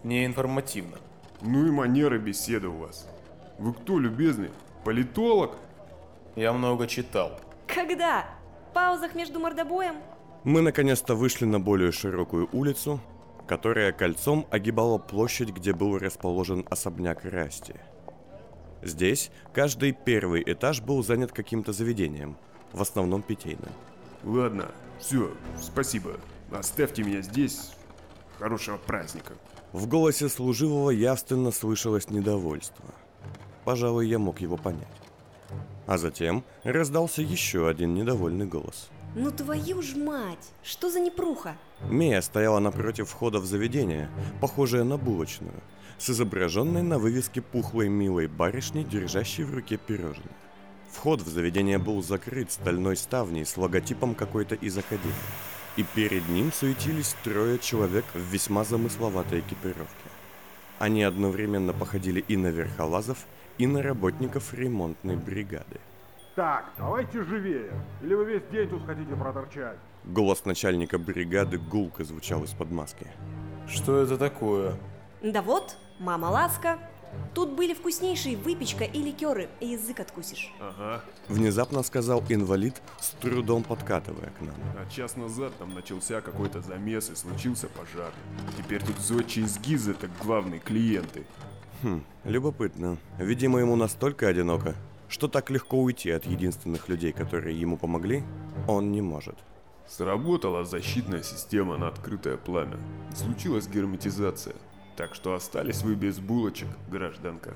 Неинформативно. 0.05 0.97
Ну 1.41 1.65
и 1.65 1.71
манеры 1.71 2.19
беседы 2.19 2.67
у 2.67 2.77
вас. 2.77 3.09
Вы 3.57 3.73
кто, 3.73 3.97
любезный? 3.97 4.51
Политолог? 4.83 5.57
Я 6.35 6.53
много 6.53 6.85
читал. 6.85 7.39
Когда? 7.65 8.27
В 8.69 8.73
паузах 8.75 9.15
между 9.15 9.39
мордобоем? 9.39 9.95
Мы 10.43 10.61
наконец-то 10.61 11.15
вышли 11.15 11.45
на 11.45 11.59
более 11.59 11.91
широкую 11.91 12.47
улицу, 12.51 12.99
которая 13.47 13.91
кольцом 13.93 14.45
огибала 14.51 14.99
площадь, 14.99 15.49
где 15.49 15.73
был 15.73 15.97
расположен 15.97 16.67
особняк 16.69 17.25
Расти. 17.25 17.73
Здесь 18.83 19.31
каждый 19.55 19.91
первый 19.91 20.43
этаж 20.45 20.81
был 20.81 21.03
занят 21.03 21.31
каким-то 21.31 21.73
заведением, 21.73 22.37
в 22.73 22.81
основном 22.83 23.23
питейным. 23.23 23.71
Ладно, 24.23 24.69
все, 24.99 25.31
спасибо. 25.59 26.19
Оставьте 26.51 27.01
меня 27.01 27.21
здесь. 27.21 27.71
Хорошего 28.37 28.77
праздника. 28.77 29.33
В 29.75 29.87
голосе 29.87 30.29
служивого 30.29 30.89
явственно 30.89 31.51
слышалось 31.51 32.09
недовольство. 32.09 32.85
Пожалуй, 33.65 34.07
я 34.07 34.17
мог 34.17 34.39
его 34.39 34.55
понять. 34.55 34.87
А 35.85 35.97
затем 35.97 36.45
раздался 36.63 37.21
еще 37.21 37.67
один 37.67 37.93
недовольный 37.93 38.45
голос. 38.45 38.89
Ну 39.15 39.31
твою 39.31 39.81
ж 39.81 39.97
мать, 39.97 40.53
что 40.63 40.89
за 40.89 41.01
непруха? 41.01 41.57
Мия 41.89 42.21
стояла 42.21 42.59
напротив 42.59 43.09
входа 43.09 43.39
в 43.39 43.45
заведение, 43.45 44.09
похожее 44.39 44.85
на 44.85 44.95
булочную, 44.95 45.61
с 45.97 46.09
изображенной 46.09 46.81
на 46.81 46.97
вывеске 46.97 47.41
пухлой 47.41 47.89
милой 47.89 48.27
барышней, 48.27 48.85
держащей 48.85 49.43
в 49.43 49.53
руке 49.53 49.75
пирожное. 49.75 50.37
Вход 50.89 51.21
в 51.21 51.27
заведение 51.27 51.79
был 51.79 52.01
закрыт 52.01 52.49
стальной 52.49 52.95
ставней 52.95 53.45
с 53.45 53.57
логотипом 53.57 54.15
какой-то 54.15 54.55
из 54.55 54.77
академии. 54.77 55.11
И 55.77 55.83
перед 55.83 56.27
ним 56.29 56.51
суетились 56.53 57.15
трое 57.23 57.59
человек 57.59 58.05
в 58.13 58.19
весьма 58.19 58.63
замысловатой 58.63 59.41
экипировке. 59.41 60.09
Они 60.79 61.03
одновременно 61.03 61.73
походили 61.73 62.21
и 62.21 62.37
на 62.37 62.47
верхолазов, 62.47 63.25
и 63.57 63.67
на 63.67 63.81
работников 63.81 64.53
ремонтной 64.53 65.15
бригады. 65.15 65.79
Так, 66.35 66.65
давайте 66.77 67.23
живее. 67.23 67.71
Или 68.01 68.13
вы 68.13 68.25
весь 68.25 68.43
день 68.51 68.69
тут 68.69 68.85
хотите 68.85 69.15
проторчать? 69.15 69.77
Голос 70.03 70.45
начальника 70.45 70.97
бригады 70.97 71.57
гулко 71.57 72.03
звучал 72.03 72.43
из-под 72.43 72.71
маски. 72.71 73.07
Что 73.67 74.01
это 74.01 74.17
такое? 74.17 74.75
Да 75.23 75.41
вот, 75.41 75.77
мама 75.99 76.25
ласка. 76.27 76.77
Тут 77.33 77.51
были 77.51 77.73
вкуснейшие 77.73 78.37
выпечка 78.37 78.83
и 78.83 79.01
ликеры, 79.01 79.49
язык 79.59 79.99
откусишь. 79.99 80.53
Ага. 80.59 81.03
Внезапно 81.27 81.83
сказал 81.83 82.23
инвалид, 82.29 82.81
с 82.99 83.09
трудом 83.21 83.63
подкатывая 83.63 84.31
к 84.37 84.41
нам. 84.41 84.55
А 84.77 84.89
час 84.89 85.15
назад 85.15 85.53
там 85.57 85.73
начался 85.73 86.21
какой-то 86.21 86.61
замес 86.61 87.09
и 87.09 87.15
случился 87.15 87.67
пожар. 87.67 88.13
Теперь 88.57 88.83
тут 88.83 88.97
зодчие 88.99 89.45
из 89.45 89.59
Гизы 89.59 89.93
так 89.93 90.09
главные 90.23 90.59
клиенты. 90.59 91.25
Хм, 91.83 92.03
любопытно. 92.23 92.97
Видимо, 93.19 93.59
ему 93.59 93.75
настолько 93.75 94.27
одиноко, 94.27 94.75
что 95.09 95.27
так 95.27 95.49
легко 95.49 95.81
уйти 95.81 96.09
от 96.11 96.25
единственных 96.25 96.89
людей, 96.89 97.11
которые 97.11 97.59
ему 97.59 97.77
помогли, 97.77 98.23
он 98.67 98.91
не 98.91 99.01
может. 99.01 99.35
Сработала 99.87 100.65
защитная 100.65 101.21
система 101.21 101.77
на 101.77 101.89
открытое 101.89 102.37
пламя. 102.37 102.77
Случилась 103.15 103.67
герметизация. 103.67 104.55
Так 104.95 105.13
что 105.13 105.33
остались 105.33 105.81
вы 105.81 105.95
без 105.95 106.19
булочек, 106.19 106.69
гражданка. 106.89 107.53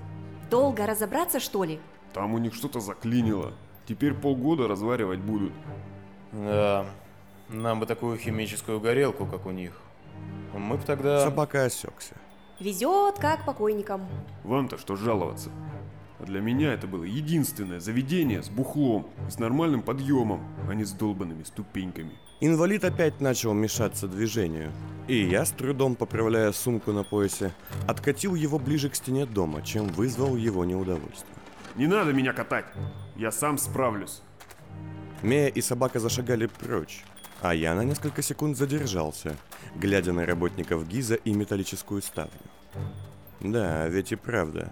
Долго 0.49 0.85
разобраться, 0.85 1.39
что 1.39 1.63
ли? 1.63 1.79
Там 2.13 2.33
у 2.33 2.37
них 2.37 2.53
что-то 2.53 2.79
заклинило. 2.79 3.53
Теперь 3.87 4.13
полгода 4.13 4.67
разваривать 4.67 5.19
будут. 5.19 5.53
Да, 6.31 6.85
нам 7.49 7.79
бы 7.79 7.85
такую 7.85 8.17
химическую 8.17 8.79
горелку, 8.79 9.25
как 9.25 9.45
у 9.45 9.51
них. 9.51 9.73
Мы 10.53 10.77
бы 10.77 10.83
тогда... 10.83 11.23
Собака 11.23 11.65
осекся. 11.65 12.15
Везет, 12.59 13.19
как 13.19 13.45
покойникам. 13.45 14.05
Вам-то 14.43 14.77
что 14.77 14.95
жаловаться? 14.95 15.49
А 16.19 16.25
для 16.25 16.41
меня 16.41 16.73
это 16.73 16.87
было 16.87 17.05
единственное 17.05 17.79
заведение 17.79 18.43
с 18.43 18.49
бухлом 18.49 19.07
и 19.27 19.31
с 19.31 19.39
нормальным 19.39 19.81
подъемом, 19.81 20.43
а 20.67 20.73
не 20.73 20.83
с 20.83 20.91
долбанными 20.91 21.43
ступеньками. 21.43 22.11
Инвалид 22.41 22.85
опять 22.85 23.19
начал 23.19 23.53
мешаться 23.53 24.07
движению, 24.07 24.71
и 25.09 25.23
я, 25.23 25.43
с 25.43 25.51
трудом 25.51 25.95
поправляя 25.95 26.53
сумку 26.53 26.93
на 26.93 27.03
поясе, 27.03 27.53
откатил 27.85 28.33
его 28.33 28.57
ближе 28.57 28.89
к 28.89 28.95
стене 28.95 29.25
дома, 29.25 29.61
чем 29.61 29.87
вызвал 29.87 30.37
его 30.37 30.63
неудовольствие. 30.63 31.35
Не 31.75 31.87
надо 31.87 32.13
меня 32.13 32.31
катать! 32.31 32.65
Я 33.17 33.33
сам 33.33 33.57
справлюсь. 33.57 34.21
Мея 35.21 35.47
и 35.47 35.59
собака 35.59 35.99
зашагали 35.99 36.45
прочь, 36.45 37.03
а 37.41 37.53
я 37.53 37.75
на 37.75 37.83
несколько 37.83 38.21
секунд 38.21 38.55
задержался, 38.55 39.35
глядя 39.75 40.13
на 40.13 40.25
работников 40.25 40.87
Гиза 40.87 41.15
и 41.15 41.33
металлическую 41.33 42.01
ставню. 42.01 42.31
Да, 43.41 43.85
ведь 43.89 44.13
и 44.13 44.15
правда. 44.15 44.71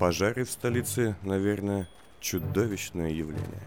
Пожары 0.00 0.44
в 0.44 0.50
столице, 0.50 1.16
наверное, 1.22 1.88
чудовищное 2.18 3.10
явление. 3.10 3.62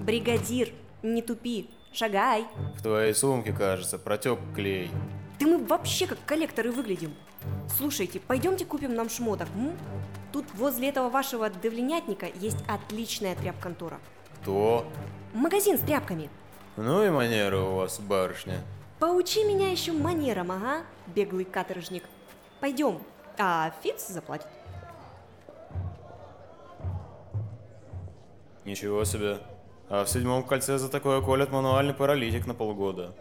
Бригадир, 0.00 0.70
не 1.02 1.22
тупи, 1.22 1.68
шагай. 1.94 2.44
В 2.76 2.82
твоей 2.82 3.14
сумке, 3.14 3.52
кажется, 3.52 3.98
протек 3.98 4.38
клей. 4.54 4.90
Да 5.38 5.46
мы 5.46 5.58
вообще 5.64 6.06
как 6.06 6.18
коллекторы 6.26 6.70
выглядим. 6.72 7.14
Слушайте, 7.76 8.20
пойдемте 8.20 8.64
купим 8.64 8.94
нам 8.94 9.08
шмоток, 9.08 9.48
м? 9.54 9.76
Тут 10.32 10.46
возле 10.54 10.88
этого 10.88 11.08
вашего 11.08 11.48
давленятника 11.50 12.26
есть 12.26 12.62
отличная 12.66 13.34
тряп-контора. 13.36 14.00
То. 14.44 14.86
Магазин 15.32 15.78
с 15.78 15.80
тряпками. 15.82 16.30
Ну 16.76 17.04
и 17.04 17.10
манеры 17.10 17.58
у 17.58 17.76
вас, 17.76 18.00
барышня. 18.00 18.60
Поучи 18.98 19.44
меня 19.44 19.70
еще 19.70 19.92
манерам, 19.92 20.50
ага, 20.50 20.82
беглый 21.06 21.44
каторжник. 21.44 22.04
Пойдем, 22.60 23.00
а 23.38 23.72
Фиц 23.82 24.08
заплатит. 24.08 24.48
Ничего 28.64 29.04
себе. 29.04 29.38
А 29.96 30.04
в 30.04 30.08
седьмом 30.08 30.42
кольце 30.42 30.76
за 30.76 30.88
такое 30.88 31.20
колят 31.20 31.52
мануальный 31.52 31.94
паралитик 31.94 32.48
на 32.48 32.54
полгода. 32.54 33.14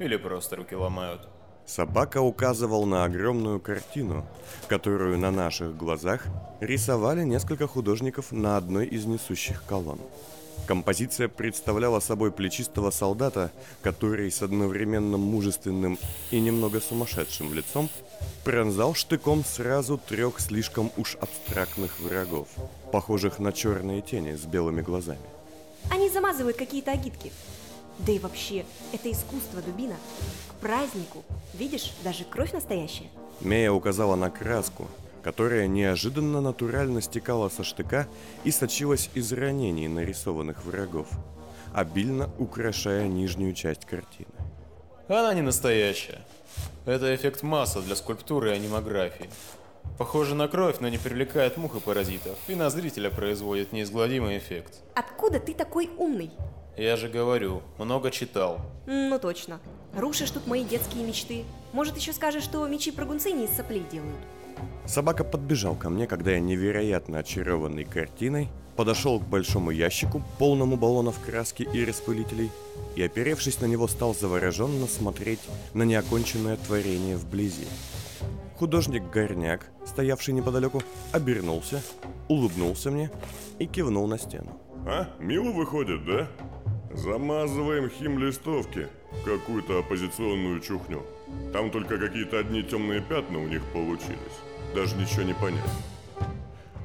Или 0.00 0.16
просто 0.16 0.56
руки 0.56 0.74
ломают. 0.74 1.20
Собака 1.66 2.20
указывал 2.20 2.84
на 2.84 3.04
огромную 3.04 3.60
картину, 3.60 4.26
которую 4.66 5.18
на 5.18 5.30
наших 5.30 5.76
глазах 5.76 6.26
рисовали 6.60 7.22
несколько 7.22 7.68
художников 7.68 8.32
на 8.32 8.56
одной 8.56 8.86
из 8.86 9.04
несущих 9.04 9.62
колонн. 9.68 10.00
Композиция 10.66 11.28
представляла 11.28 12.00
собой 12.00 12.32
плечистого 12.32 12.90
солдата, 12.90 13.52
который 13.82 14.28
с 14.28 14.42
одновременно 14.42 15.18
мужественным 15.18 15.96
и 16.32 16.40
немного 16.40 16.80
сумасшедшим 16.80 17.54
лицом 17.54 17.88
пронзал 18.42 18.94
штыком 18.94 19.44
сразу 19.44 19.96
трех 19.96 20.40
слишком 20.40 20.90
уж 20.96 21.16
абстрактных 21.20 22.00
врагов, 22.00 22.48
похожих 22.90 23.38
на 23.38 23.52
черные 23.52 24.02
тени 24.02 24.34
с 24.34 24.44
белыми 24.44 24.82
глазами. 24.82 25.35
Они 25.90 26.10
замазывают 26.10 26.56
какие-то 26.56 26.92
агитки. 26.92 27.32
Да 27.98 28.12
и 28.12 28.18
вообще, 28.18 28.64
это 28.92 29.10
искусство, 29.10 29.62
дубина. 29.62 29.96
К 30.48 30.54
празднику. 30.60 31.24
Видишь, 31.54 31.92
даже 32.04 32.24
кровь 32.24 32.52
настоящая. 32.52 33.08
Мея 33.40 33.70
указала 33.72 34.16
на 34.16 34.30
краску, 34.30 34.88
которая 35.22 35.66
неожиданно 35.66 36.40
натурально 36.40 37.00
стекала 37.00 37.48
со 37.48 37.64
штыка 37.64 38.06
и 38.44 38.50
сочилась 38.50 39.10
из 39.14 39.32
ранений 39.32 39.88
нарисованных 39.88 40.64
врагов, 40.64 41.08
обильно 41.74 42.30
украшая 42.38 43.08
нижнюю 43.08 43.54
часть 43.54 43.84
картины. 43.84 44.30
Она 45.08 45.34
не 45.34 45.42
настоящая. 45.42 46.20
Это 46.84 47.14
эффект 47.14 47.42
масса 47.42 47.80
для 47.80 47.96
скульптуры 47.96 48.50
и 48.50 48.54
анимографии. 48.54 49.28
Похоже 49.98 50.34
на 50.34 50.48
кровь, 50.48 50.76
но 50.80 50.88
не 50.88 50.98
привлекает 50.98 51.56
мух 51.56 51.76
и 51.76 51.80
паразитов, 51.80 52.36
и 52.48 52.54
на 52.54 52.68
зрителя 52.70 53.10
производит 53.10 53.72
неизгладимый 53.72 54.36
эффект. 54.38 54.80
Откуда 54.94 55.40
ты 55.40 55.54
такой 55.54 55.90
умный? 55.96 56.30
Я 56.76 56.96
же 56.96 57.08
говорю, 57.08 57.62
много 57.78 58.10
читал. 58.10 58.60
Ну 58.86 59.18
точно. 59.18 59.60
Рушишь 59.94 60.30
тут 60.30 60.46
мои 60.46 60.62
детские 60.62 61.04
мечты. 61.04 61.44
Может, 61.72 61.96
еще 61.96 62.12
скажешь, 62.12 62.44
что 62.44 62.66
мечи-прыгунцы 62.66 63.32
не 63.32 63.46
из 63.46 63.50
соплей 63.56 63.82
делают. 63.90 64.20
Собака 64.84 65.24
подбежал 65.24 65.74
ко 65.74 65.88
мне, 65.88 66.06
когда 66.06 66.32
я, 66.32 66.40
невероятно 66.40 67.18
очарованный 67.18 67.84
картиной, 67.84 68.48
подошел 68.76 69.18
к 69.18 69.26
большому 69.26 69.70
ящику, 69.70 70.22
полному 70.38 70.76
баллонов 70.76 71.18
краски 71.24 71.62
и 71.62 71.84
распылителей, 71.84 72.50
и, 72.94 73.02
оперевшись 73.02 73.60
на 73.60 73.66
него, 73.66 73.88
стал 73.88 74.14
завороженно 74.14 74.86
смотреть 74.86 75.40
на 75.74 75.82
неоконченное 75.82 76.56
творение 76.56 77.16
вблизи. 77.16 77.66
Художник 78.58 79.02
Горняк, 79.10 79.66
стоявший 79.84 80.32
неподалеку, 80.32 80.82
обернулся, 81.12 81.82
улыбнулся 82.28 82.90
мне 82.90 83.10
и 83.58 83.66
кивнул 83.66 84.06
на 84.06 84.18
стену. 84.18 84.58
А, 84.86 85.08
мило 85.18 85.50
выходит, 85.52 86.06
да? 86.06 86.26
Замазываем 86.94 87.90
хим-листовки, 87.90 88.88
какую-то 89.26 89.80
оппозиционную 89.80 90.60
чухню. 90.60 91.02
Там 91.52 91.70
только 91.70 91.98
какие-то 91.98 92.38
одни 92.38 92.62
темные 92.62 93.02
пятна 93.02 93.40
у 93.40 93.46
них 93.46 93.62
получились. 93.74 94.16
Даже 94.74 94.96
ничего 94.96 95.22
не 95.22 95.34
понять. 95.34 95.60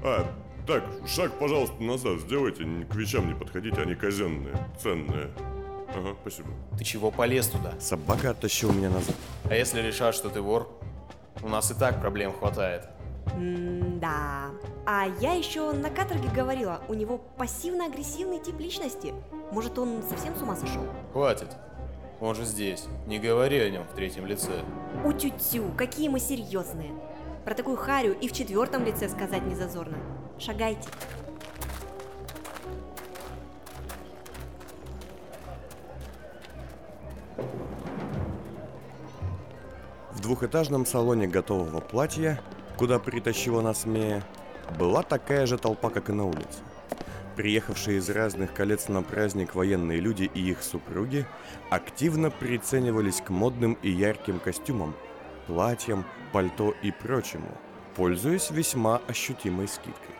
А, 0.03 0.29
так, 0.67 0.83
шаг, 1.07 1.39
пожалуйста, 1.39 1.81
назад 1.81 2.19
сделайте, 2.19 2.65
к 2.89 2.95
вещам 2.95 3.29
не 3.29 3.33
подходите, 3.33 3.81
они 3.81 3.95
казенные, 3.95 4.57
ценные. 4.81 5.31
Ага, 5.95 6.15
спасибо. 6.21 6.49
Ты 6.77 6.83
чего 6.83 7.11
полез 7.11 7.47
туда? 7.47 7.79
Собака 7.79 8.31
оттащил 8.31 8.73
меня 8.73 8.89
назад. 8.89 9.15
А 9.49 9.55
если 9.55 9.81
решат, 9.81 10.15
что 10.15 10.29
ты 10.29 10.41
вор? 10.41 10.69
У 11.43 11.49
нас 11.49 11.71
и 11.71 11.73
так 11.73 11.99
проблем 11.99 12.33
хватает. 12.33 12.87
да. 13.99 14.49
А 14.85 15.05
я 15.19 15.33
еще 15.33 15.71
на 15.71 15.89
каторге 15.89 16.29
говорила, 16.29 16.81
у 16.87 16.93
него 16.93 17.19
пассивно-агрессивный 17.37 18.39
тип 18.39 18.59
личности. 18.59 19.13
Может, 19.51 19.77
он 19.77 20.01
совсем 20.09 20.35
с 20.35 20.41
ума 20.41 20.55
сошел? 20.55 20.83
Хватит. 21.13 21.49
Он 22.19 22.35
же 22.35 22.45
здесь. 22.45 22.85
Не 23.07 23.19
говори 23.19 23.59
о 23.59 23.69
нем 23.69 23.83
в 23.83 23.95
третьем 23.95 24.25
лице. 24.25 24.63
Утю-тю, 25.05 25.71
какие 25.77 26.09
мы 26.09 26.19
серьезные. 26.19 26.91
Про 27.45 27.55
такую 27.55 27.77
харю 27.77 28.15
и 28.19 28.27
в 28.27 28.31
четвертом 28.31 28.85
лице 28.85 29.09
сказать 29.09 29.43
не 29.43 29.55
зазорно. 29.55 29.97
Шагайте. 30.37 30.87
Двухэтажном 40.31 40.85
салоне 40.85 41.27
готового 41.27 41.81
платья, 41.81 42.41
куда 42.77 42.99
притащила 42.99 43.59
нас 43.59 43.85
Мея, 43.85 44.23
была 44.79 45.03
такая 45.03 45.45
же 45.45 45.57
толпа, 45.57 45.89
как 45.89 46.09
и 46.09 46.13
на 46.13 46.25
улице. 46.25 46.59
Приехавшие 47.35 47.97
из 47.97 48.09
разных 48.09 48.53
колец 48.53 48.87
на 48.87 49.03
праздник 49.03 49.55
военные 49.55 49.99
люди 49.99 50.31
и 50.33 50.49
их 50.49 50.63
супруги 50.63 51.25
активно 51.69 52.31
приценивались 52.31 53.19
к 53.19 53.29
модным 53.29 53.77
и 53.81 53.89
ярким 53.89 54.39
костюмам, 54.39 54.95
платьям, 55.47 56.05
пальто 56.31 56.73
и 56.81 56.91
прочему, 56.91 57.51
пользуясь 57.97 58.51
весьма 58.51 59.01
ощутимой 59.09 59.67
скидкой. 59.67 60.15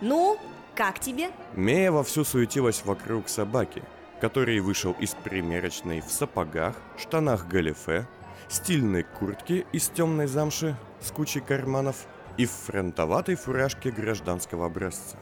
Ну, 0.00 0.38
как 0.76 1.00
тебе? 1.00 1.30
Мея 1.56 1.90
вовсю 1.90 2.22
суетилась 2.22 2.84
вокруг 2.84 3.28
собаки, 3.28 3.82
который 4.20 4.60
вышел 4.60 4.92
из 5.00 5.16
примерочной 5.16 6.00
в 6.00 6.12
сапогах, 6.12 6.76
штанах 6.96 7.48
галифе, 7.48 8.06
стильной 8.48 9.02
куртке 9.02 9.66
из 9.72 9.88
темной 9.88 10.26
замши 10.26 10.76
с 11.00 11.10
кучей 11.10 11.40
карманов 11.40 12.06
и 12.36 12.46
в 12.46 12.50
фронтоватой 12.50 13.34
фуражке 13.34 13.90
гражданского 13.90 14.66
образца. 14.66 15.18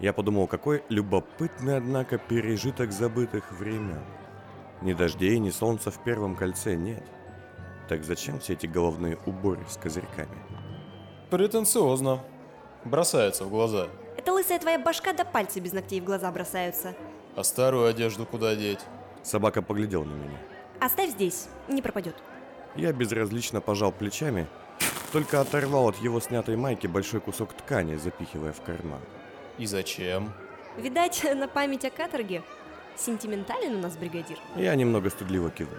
Я 0.00 0.12
подумал, 0.12 0.46
какой 0.46 0.82
любопытный, 0.88 1.76
однако, 1.76 2.18
пережиток 2.18 2.92
забытых 2.92 3.52
времен. 3.52 4.02
Ни 4.80 4.94
дождей, 4.94 5.38
ни 5.38 5.50
солнца 5.50 5.90
в 5.90 6.02
первом 6.02 6.34
кольце 6.34 6.74
нет. 6.74 7.04
Так 7.88 8.02
зачем 8.02 8.40
все 8.40 8.54
эти 8.54 8.66
головные 8.66 9.18
уборы 9.26 9.64
с 9.68 9.76
козырьками? 9.76 10.36
Претенциозно. 11.30 12.20
Бросается 12.84 13.44
в 13.44 13.50
глаза. 13.50 13.88
Это 14.16 14.32
лысая 14.32 14.58
твоя 14.58 14.78
башка 14.78 15.12
до 15.12 15.24
пальцы 15.24 15.60
без 15.60 15.72
ногтей 15.72 16.00
в 16.00 16.04
глаза 16.04 16.30
бросаются. 16.32 16.94
А 17.36 17.44
старую 17.44 17.86
одежду 17.86 18.26
куда 18.26 18.56
деть? 18.56 18.80
Собака 19.22 19.62
поглядел 19.62 20.04
на 20.04 20.14
меня. 20.14 20.38
Оставь 20.80 21.10
здесь, 21.10 21.48
не 21.68 21.80
пропадет. 21.80 22.16
Я 22.74 22.92
безразлично 22.92 23.60
пожал 23.60 23.92
плечами, 23.92 24.46
только 25.12 25.40
оторвал 25.40 25.88
от 25.88 25.96
его 25.98 26.20
снятой 26.20 26.56
майки 26.56 26.86
большой 26.86 27.20
кусок 27.20 27.52
ткани, 27.52 27.96
запихивая 27.96 28.52
в 28.52 28.62
карман. 28.62 29.00
И 29.58 29.66
зачем? 29.66 30.32
Видать, 30.78 31.22
на 31.34 31.48
память 31.48 31.84
о 31.84 31.90
каторге. 31.90 32.42
Сентиментален 32.96 33.76
у 33.76 33.78
нас 33.78 33.96
бригадир. 33.96 34.38
Я 34.56 34.74
немного 34.74 35.10
стыдливо 35.10 35.50
кивнул. 35.50 35.78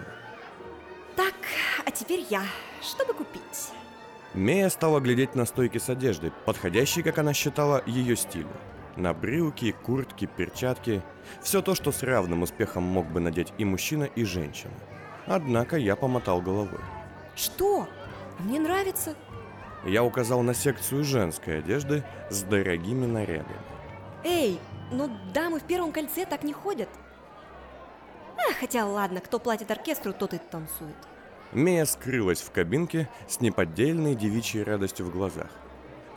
Так, 1.16 1.34
а 1.84 1.90
теперь 1.90 2.24
я. 2.28 2.42
Что 2.82 3.04
бы 3.06 3.14
купить? 3.14 3.70
Мея 4.34 4.68
стала 4.68 4.98
глядеть 4.98 5.36
на 5.36 5.46
стойки 5.46 5.78
с 5.78 5.88
одеждой, 5.88 6.32
подходящей, 6.44 7.02
как 7.02 7.18
она 7.18 7.32
считала, 7.32 7.82
ее 7.86 8.16
стилю. 8.16 8.48
На 8.96 9.14
брюки, 9.14 9.72
куртки, 9.72 10.26
перчатки. 10.26 11.02
Все 11.40 11.62
то, 11.62 11.74
что 11.74 11.92
с 11.92 12.02
равным 12.02 12.42
успехом 12.42 12.82
мог 12.82 13.06
бы 13.06 13.20
надеть 13.20 13.52
и 13.58 13.64
мужчина, 13.64 14.04
и 14.04 14.24
женщина. 14.24 14.74
Однако 15.26 15.76
я 15.76 15.96
помотал 15.96 16.40
головой. 16.40 16.80
Что? 17.34 17.88
Мне 18.38 18.60
нравится. 18.60 19.14
Я 19.84 20.04
указал 20.04 20.42
на 20.42 20.54
секцию 20.54 21.04
женской 21.04 21.58
одежды 21.58 22.04
с 22.30 22.42
дорогими 22.42 23.06
нарядами. 23.06 23.60
Эй, 24.24 24.58
но 24.90 25.10
дамы 25.32 25.60
в 25.60 25.64
первом 25.64 25.92
кольце 25.92 26.24
так 26.24 26.42
не 26.42 26.52
ходят. 26.52 26.88
А, 28.36 28.52
хотя 28.58 28.86
ладно, 28.86 29.20
кто 29.20 29.38
платит 29.38 29.70
оркестру, 29.70 30.12
тот 30.12 30.34
и 30.34 30.38
танцует. 30.38 30.96
Мия 31.52 31.84
скрылась 31.84 32.40
в 32.40 32.50
кабинке 32.50 33.08
с 33.28 33.40
неподдельной 33.40 34.14
девичьей 34.14 34.64
радостью 34.64 35.06
в 35.06 35.12
глазах, 35.12 35.50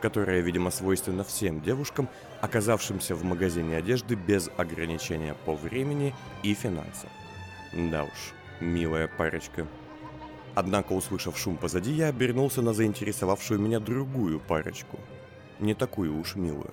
которая, 0.00 0.40
видимо, 0.40 0.70
свойственна 0.70 1.22
всем 1.22 1.60
девушкам, 1.60 2.08
оказавшимся 2.40 3.14
в 3.14 3.22
магазине 3.22 3.76
одежды 3.76 4.14
без 4.14 4.50
ограничения 4.56 5.34
по 5.44 5.54
времени 5.54 6.14
и 6.42 6.54
финансам. 6.54 7.10
Да 7.72 8.04
уж, 8.04 8.34
милая 8.60 9.08
парочка. 9.08 9.66
Однако, 10.54 10.92
услышав 10.92 11.38
шум 11.38 11.56
позади, 11.56 11.92
я 11.92 12.08
обернулся 12.08 12.62
на 12.62 12.72
заинтересовавшую 12.72 13.60
меня 13.60 13.80
другую 13.80 14.40
парочку. 14.40 14.98
Не 15.60 15.74
такую 15.74 16.18
уж 16.18 16.34
милую. 16.36 16.72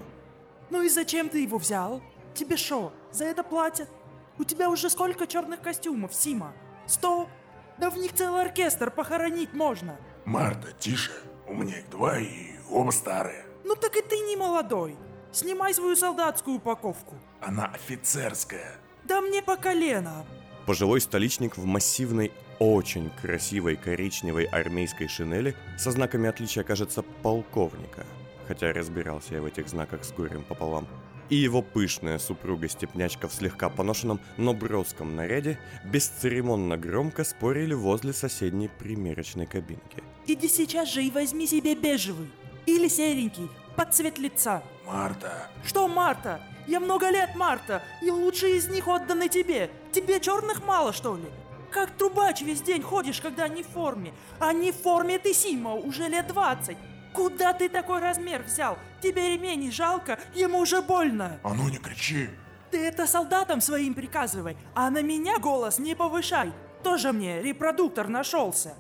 Ну 0.70 0.82
и 0.82 0.90
зачем 0.90 1.30
ты 1.30 1.44
его 1.44 1.58
взял? 1.58 2.02
Тебе 2.34 2.58
шо, 2.58 2.92
за 3.12 3.26
это 3.26 3.44
платят? 3.44 3.90
У 4.38 4.44
тебя 4.44 4.70
уже 4.70 4.90
сколько 4.90 5.28
черных 5.28 5.62
костюмов, 5.62 6.14
Сима? 6.14 6.54
Сто? 6.88 7.30
Да 7.78 7.90
в 7.90 7.98
них 7.98 8.14
целый 8.14 8.42
оркестр 8.42 8.92
похоронить 8.92 9.54
можно. 9.54 9.98
Марта, 10.26 10.72
тише. 10.74 11.12
У 11.48 11.54
меня 11.54 11.80
их 11.80 11.90
два 11.90 12.18
и 12.18 12.56
оба 12.70 12.92
старые. 12.92 13.46
Ну 13.64 13.76
так 13.76 13.96
и 13.96 14.02
ты 14.02 14.18
не 14.20 14.36
молодой. 14.36 14.98
Снимай 15.32 15.74
свою 15.74 15.96
солдатскую 15.96 16.58
упаковку. 16.58 17.16
Она 17.42 17.68
офицерская. 17.68 18.78
Да 19.04 19.22
мне 19.22 19.42
по 19.42 19.56
колено. 19.58 20.26
Пожилой 20.66 21.00
столичник 21.00 21.58
в 21.58 21.66
массивной, 21.66 22.32
очень 22.58 23.12
красивой 23.22 23.76
коричневой 23.76 24.46
армейской 24.46 25.08
шинели 25.08 25.56
со 25.78 25.92
знаками 25.92 26.28
отличия, 26.28 26.64
кажется, 26.64 27.04
полковника. 27.22 28.04
Хотя 28.48 28.74
разбирался 28.74 29.36
я 29.36 29.42
в 29.42 29.46
этих 29.46 29.68
знаках 29.68 30.04
с 30.04 30.12
горем 30.12 30.44
пополам. 30.44 30.88
И 31.30 31.36
его 31.36 31.62
пышная 31.62 32.18
супруга-степнячка 32.18 33.28
в 33.28 33.34
слегка 33.34 33.70
поношенном, 33.70 34.20
но 34.38 34.54
броском 34.54 35.16
наряде 35.16 35.60
бесцеремонно 35.84 36.78
громко 36.78 37.24
спорили 37.24 37.74
возле 37.74 38.14
соседней 38.14 38.68
примерочной 38.68 39.46
кабинки. 39.46 40.04
Иди 40.26 40.48
сейчас 40.48 40.92
же 40.92 41.04
и 41.04 41.12
возьми 41.12 41.46
себе 41.46 41.76
бежевый. 41.76 42.30
Или 42.66 42.88
серенький, 42.88 43.50
под 43.76 43.94
цвет 43.94 44.18
лица. 44.18 44.64
Марта. 44.86 45.48
Что, 45.64 45.88
Марта? 45.88 46.42
Я 46.68 46.80
много 46.80 47.10
лет, 47.10 47.36
Марта, 47.36 47.84
и 48.02 48.10
лучшие 48.10 48.58
из 48.58 48.68
них 48.70 48.88
отданы 48.88 49.30
тебе. 49.30 49.70
Тебе 49.92 50.20
черных 50.20 50.66
мало, 50.66 50.94
что 50.94 51.16
ли? 51.16 51.26
Как 51.72 51.92
трубач 51.92 52.42
весь 52.42 52.62
день 52.62 52.82
ходишь, 52.82 53.22
когда 53.22 53.48
не 53.48 53.62
в 53.62 53.68
форме. 53.68 54.14
А 54.40 54.54
не 54.54 54.72
в 54.72 54.78
форме 54.78 55.20
ты, 55.20 55.34
Сима, 55.34 55.74
уже 55.74 56.08
лет 56.08 56.28
двадцать. 56.28 56.78
Куда 57.14 57.54
ты 57.54 57.70
такой 57.70 58.00
размер 58.00 58.44
взял? 58.44 58.78
Тебе 59.02 59.34
ремень 59.34 59.72
жалко, 59.72 60.20
ему 60.34 60.60
уже 60.60 60.82
больно. 60.82 61.40
А 61.44 61.54
ну 61.54 61.70
не 61.70 61.78
кричи. 61.78 62.30
Ты 62.72 62.86
это 62.86 63.08
солдатам 63.08 63.62
своим 63.62 63.94
приказывай, 63.94 64.58
а 64.74 64.90
на 64.90 65.02
меня 65.02 65.40
голос 65.40 65.80
не 65.80 65.96
повышай. 65.96 66.52
Тоже 66.84 67.14
мне 67.14 67.42
репродуктор 67.42 68.08
нашелся. 68.10 68.76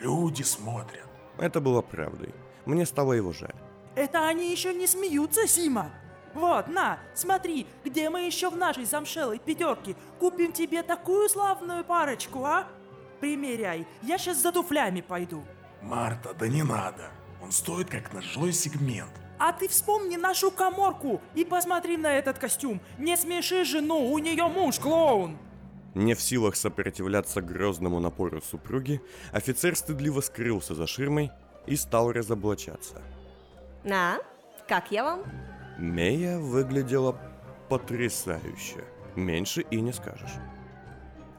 Люди 0.00 0.42
смотрят. 0.42 1.06
Это 1.38 1.60
было 1.60 1.82
правдой. 1.82 2.34
Мне 2.66 2.84
стало 2.84 3.12
его 3.12 3.32
жаль. 3.32 3.54
Это 3.94 4.26
они 4.26 4.50
еще 4.50 4.74
не 4.74 4.86
смеются, 4.86 5.46
Сима. 5.46 5.90
Вот, 6.34 6.68
на, 6.68 6.98
смотри, 7.14 7.66
где 7.84 8.08
мы 8.08 8.22
еще 8.22 8.48
в 8.48 8.56
нашей 8.56 8.86
замшелой 8.86 9.38
пятерке 9.38 9.96
купим 10.18 10.52
тебе 10.52 10.82
такую 10.82 11.28
славную 11.28 11.84
парочку, 11.84 12.44
а? 12.44 12.66
Примеряй, 13.20 13.86
я 14.02 14.18
сейчас 14.18 14.38
за 14.38 14.50
туфлями 14.50 15.02
пойду. 15.02 15.44
Марта, 15.82 16.34
да 16.34 16.48
не 16.48 16.62
надо. 16.62 17.10
Он 17.42 17.52
стоит 17.52 17.90
как 17.90 18.12
наш 18.14 18.24
жилой 18.24 18.52
сегмент. 18.52 19.10
А 19.38 19.52
ты 19.52 19.68
вспомни 19.68 20.16
нашу 20.16 20.50
коморку 20.50 21.20
и 21.34 21.44
посмотри 21.44 21.96
на 21.96 22.16
этот 22.16 22.38
костюм. 22.38 22.80
Не 22.98 23.16
смеши 23.16 23.64
жену, 23.64 24.12
у 24.12 24.18
нее 24.18 24.46
муж 24.46 24.78
клоун. 24.78 25.36
Не 25.94 26.14
в 26.14 26.22
силах 26.22 26.56
сопротивляться 26.56 27.42
грозному 27.42 28.00
напору 28.00 28.40
супруги, 28.40 29.02
офицер 29.32 29.76
стыдливо 29.76 30.20
скрылся 30.20 30.74
за 30.74 30.86
ширмой 30.86 31.30
и 31.66 31.76
стал 31.76 32.12
разоблачаться. 32.12 33.02
На, 33.84 34.18
как 34.68 34.92
я 34.92 35.02
вам? 35.02 35.22
Мея 35.76 36.38
выглядела 36.38 37.18
потрясающе. 37.68 38.84
Меньше 39.16 39.62
и 39.62 39.80
не 39.80 39.92
скажешь. 39.92 40.34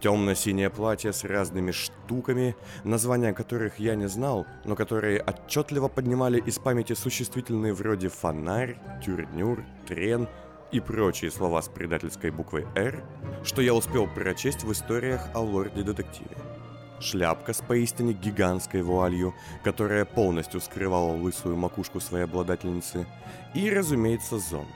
Темно-синее 0.02 0.70
платье 0.70 1.14
с 1.14 1.24
разными 1.24 1.72
штуками, 1.72 2.58
названия 2.84 3.32
которых 3.32 3.80
я 3.80 3.96
не 3.96 4.10
знал, 4.10 4.46
но 4.66 4.76
которые 4.76 5.22
отчетливо 5.22 5.88
поднимали 5.88 6.42
из 6.42 6.60
памяти 6.60 6.94
существительные 6.94 7.74
вроде 7.74 8.10
фонарь, 8.10 8.78
тюрнюр, 9.02 9.64
трен 9.88 10.28
и 10.74 10.82
прочие 10.82 11.32
слова 11.32 11.62
с 11.62 11.70
предательской 11.70 12.32
буквой 12.32 12.68
«Р», 12.76 13.02
что 13.46 13.62
я 13.62 13.74
успел 13.74 14.08
прочесть 14.08 14.66
в 14.66 14.72
историях 14.74 15.30
о 15.34 15.40
лорде-детективе. 15.40 16.36
Шляпка 17.04 17.52
с 17.52 17.62
поистине 17.62 18.14
гигантской 18.14 18.82
вуалью, 18.82 19.36
которая 19.62 20.06
полностью 20.06 20.62
скрывала 20.62 21.12
лысую 21.12 21.58
макушку 21.58 22.00
своей 22.00 22.24
обладательницы, 22.24 23.06
и, 23.54 23.70
разумеется, 23.70 24.40
зонт. 24.40 24.68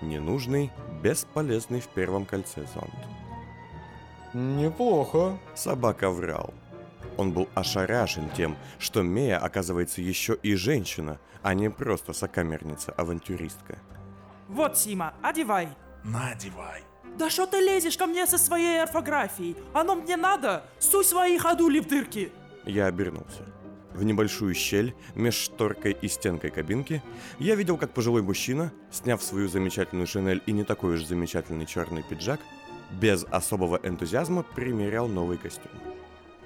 Ненужный, 0.00 0.70
бесполезный 1.02 1.80
в 1.80 1.88
первом 1.88 2.24
кольце 2.24 2.66
зонт. 2.74 2.94
Неплохо. 4.32 5.38
Собака 5.54 6.08
врал. 6.10 6.54
Он 7.18 7.32
был 7.32 7.48
ошарашен 7.54 8.30
тем, 8.30 8.56
что 8.78 9.02
Мея, 9.02 9.38
оказывается, 9.38 10.00
еще 10.00 10.34
и 10.42 10.54
женщина, 10.54 11.20
а 11.42 11.52
не 11.52 11.70
просто 11.70 12.12
сокамерница-авантюристка. 12.12 13.78
Вот, 14.48 14.78
Сима, 14.78 15.12
одевай. 15.22 15.68
Надевай. 16.02 16.82
Да 17.18 17.30
что 17.30 17.46
ты 17.46 17.60
лезешь 17.60 17.96
ко 17.96 18.06
мне 18.06 18.26
со 18.26 18.38
своей 18.38 18.82
орфографией? 18.82 19.56
Оно 19.72 19.94
мне 19.94 20.16
надо? 20.16 20.64
Суй 20.78 21.04
свои 21.04 21.38
ходули 21.38 21.78
в 21.80 21.86
дырки. 21.86 22.32
Я 22.64 22.86
обернулся. 22.86 23.44
В 23.92 24.02
небольшую 24.02 24.54
щель 24.54 24.94
меж 25.14 25.34
шторкой 25.34 25.92
и 25.92 26.08
стенкой 26.08 26.50
кабинки 26.50 27.00
я 27.38 27.54
видел, 27.54 27.76
как 27.76 27.92
пожилой 27.92 28.22
мужчина, 28.22 28.72
сняв 28.90 29.22
свою 29.22 29.48
замечательную 29.48 30.08
шинель 30.08 30.42
и 30.46 30.52
не 30.52 30.64
такой 30.64 30.94
уж 30.94 31.04
замечательный 31.04 31.66
черный 31.66 32.02
пиджак, 32.02 32.40
без 32.90 33.24
особого 33.30 33.78
энтузиазма 33.84 34.42
примерял 34.42 35.06
новый 35.06 35.38
костюм. 35.38 35.70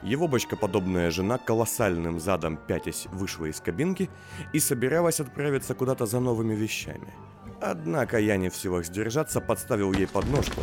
Его 0.03 0.29
бочкоподобная 0.29 1.11
жена 1.11 1.39
колоссальным 1.39 2.21
задом 2.21 2.59
пятясь 2.69 3.07
вышла 3.07 3.47
из 3.47 3.61
кабинки 3.61 4.11
и 4.53 4.61
собиралась 4.61 5.21
отправиться 5.21 5.75
куда-то 5.75 6.05
за 6.05 6.21
новыми 6.21 6.55
вещами. 6.55 7.15
Однако 7.61 8.19
я 8.19 8.37
не 8.37 8.51
в 8.51 8.57
силах 8.57 8.85
сдержаться, 8.85 9.41
подставил 9.41 9.93
ей 9.93 10.07
подножку, 10.07 10.61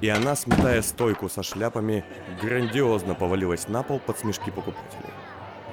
и 0.00 0.08
она, 0.08 0.36
сметая 0.36 0.82
стойку 0.82 1.28
со 1.28 1.42
шляпами, 1.42 2.04
грандиозно 2.42 3.14
повалилась 3.14 3.68
на 3.68 3.82
пол 3.82 3.98
под 3.98 4.18
смешки 4.18 4.50
покупателей. 4.50 5.10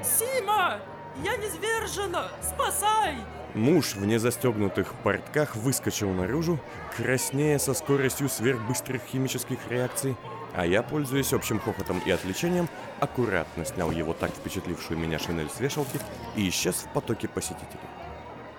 Сима! 0.01 0.79
Я 1.23 1.35
не 1.35 1.47
свержена! 1.49 2.29
Спасай! 2.41 3.15
Муж 3.53 3.95
в 3.95 4.05
незастегнутых 4.05 4.93
портках 5.03 5.57
выскочил 5.57 6.09
наружу, 6.11 6.57
краснея 6.95 7.57
со 7.57 7.73
скоростью 7.73 8.29
сверхбыстрых 8.29 9.01
химических 9.03 9.59
реакций, 9.69 10.15
а 10.53 10.65
я, 10.65 10.83
пользуясь 10.83 11.33
общим 11.33 11.59
хохотом 11.59 12.01
и 12.05 12.11
отвлечением, 12.11 12.69
аккуратно 13.01 13.65
снял 13.65 13.91
его 13.91 14.13
так 14.13 14.31
впечатлившую 14.31 14.97
меня 14.97 15.19
шинель 15.19 15.49
с 15.49 15.59
вешалки 15.59 15.99
и 16.37 16.47
исчез 16.47 16.75
в 16.75 16.93
потоке 16.93 17.27
посетителей. 17.27 17.89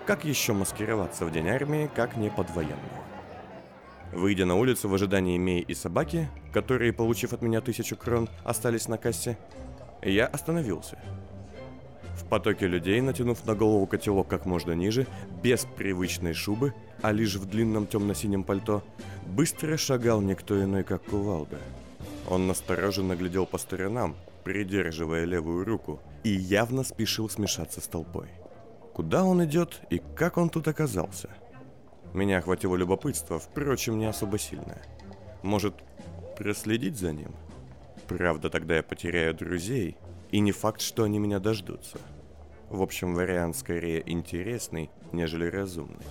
Как 0.06 0.24
еще 0.24 0.52
маскироваться 0.52 1.24
в 1.24 1.30
день 1.30 1.48
армии, 1.48 1.88
как 1.94 2.16
не 2.16 2.28
под 2.28 2.50
военного? 2.50 2.80
Выйдя 4.12 4.44
на 4.44 4.56
улицу 4.56 4.88
в 4.88 4.94
ожидании 4.94 5.38
Мей 5.38 5.60
и 5.60 5.74
собаки, 5.74 6.28
которые, 6.52 6.92
получив 6.92 7.32
от 7.32 7.40
меня 7.40 7.60
тысячу 7.60 7.96
крон, 7.96 8.28
остались 8.42 8.88
на 8.88 8.98
кассе, 8.98 9.38
я 10.02 10.26
остановился. 10.26 10.98
В 12.16 12.26
потоке 12.26 12.66
людей, 12.66 13.00
натянув 13.00 13.46
на 13.46 13.54
голову 13.54 13.86
котелок 13.86 14.26
как 14.26 14.44
можно 14.44 14.72
ниже, 14.72 15.06
без 15.40 15.66
привычной 15.76 16.34
шубы, 16.34 16.74
а 17.00 17.12
лишь 17.12 17.36
в 17.36 17.46
длинном 17.46 17.86
темно-синем 17.86 18.42
пальто, 18.42 18.82
быстро 19.26 19.76
шагал 19.76 20.20
никто 20.20 20.60
иной, 20.62 20.82
как 20.82 21.04
кувалда. 21.04 21.58
Он 22.28 22.48
настороженно 22.48 23.14
глядел 23.14 23.46
по 23.46 23.56
сторонам, 23.56 24.16
придерживая 24.42 25.24
левую 25.24 25.64
руку, 25.64 26.00
и 26.24 26.30
явно 26.30 26.82
спешил 26.82 27.30
смешаться 27.30 27.80
с 27.80 27.86
толпой. 27.86 28.28
Куда 28.94 29.24
он 29.24 29.44
идет 29.44 29.80
и 29.90 30.02
как 30.14 30.36
он 30.36 30.50
тут 30.50 30.68
оказался? 30.68 31.30
Меня 32.12 32.38
охватило 32.38 32.76
любопытство, 32.76 33.38
впрочем, 33.38 33.98
не 33.98 34.04
особо 34.04 34.38
сильное. 34.38 34.82
Может, 35.42 35.74
проследить 36.36 36.98
за 36.98 37.12
ним? 37.12 37.34
Правда, 38.06 38.50
тогда 38.50 38.76
я 38.76 38.82
потеряю 38.82 39.34
друзей, 39.34 39.96
и 40.30 40.40
не 40.40 40.52
факт, 40.52 40.80
что 40.80 41.04
они 41.04 41.18
меня 41.18 41.38
дождутся. 41.38 41.98
В 42.68 42.82
общем, 42.82 43.14
вариант 43.14 43.56
скорее 43.56 44.02
интересный, 44.10 44.90
нежели 45.12 45.46
разумный. 45.46 46.04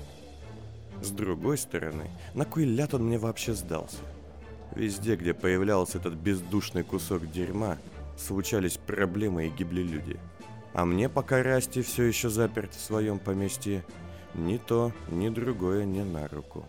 С 1.02 1.10
другой 1.12 1.58
стороны, 1.58 2.10
на 2.34 2.46
кой 2.46 2.66
ляд 2.66 2.94
он 2.94 3.06
мне 3.06 3.18
вообще 3.18 3.54
сдался? 3.54 3.98
Везде, 4.76 5.16
где 5.16 5.34
появлялся 5.34 5.98
этот 5.98 6.14
бездушный 6.14 6.84
кусок 6.84 7.30
дерьма, 7.32 7.78
случались 8.18 8.78
проблемы 8.78 9.48
и 9.48 9.50
гибли 9.50 9.82
люди. 9.82 10.20
А 10.74 10.86
мне 10.86 11.10
пока 11.10 11.44
Расти 11.44 11.82
все 11.82 12.04
еще 12.04 12.30
заперт 12.30 12.74
в 12.74 12.80
своем 12.80 13.20
поместье, 13.20 13.84
ни 14.34 14.58
то, 14.58 14.94
ни 15.10 15.30
другое 15.30 15.86
не 15.86 16.04
на 16.04 16.28
руку. 16.28 16.66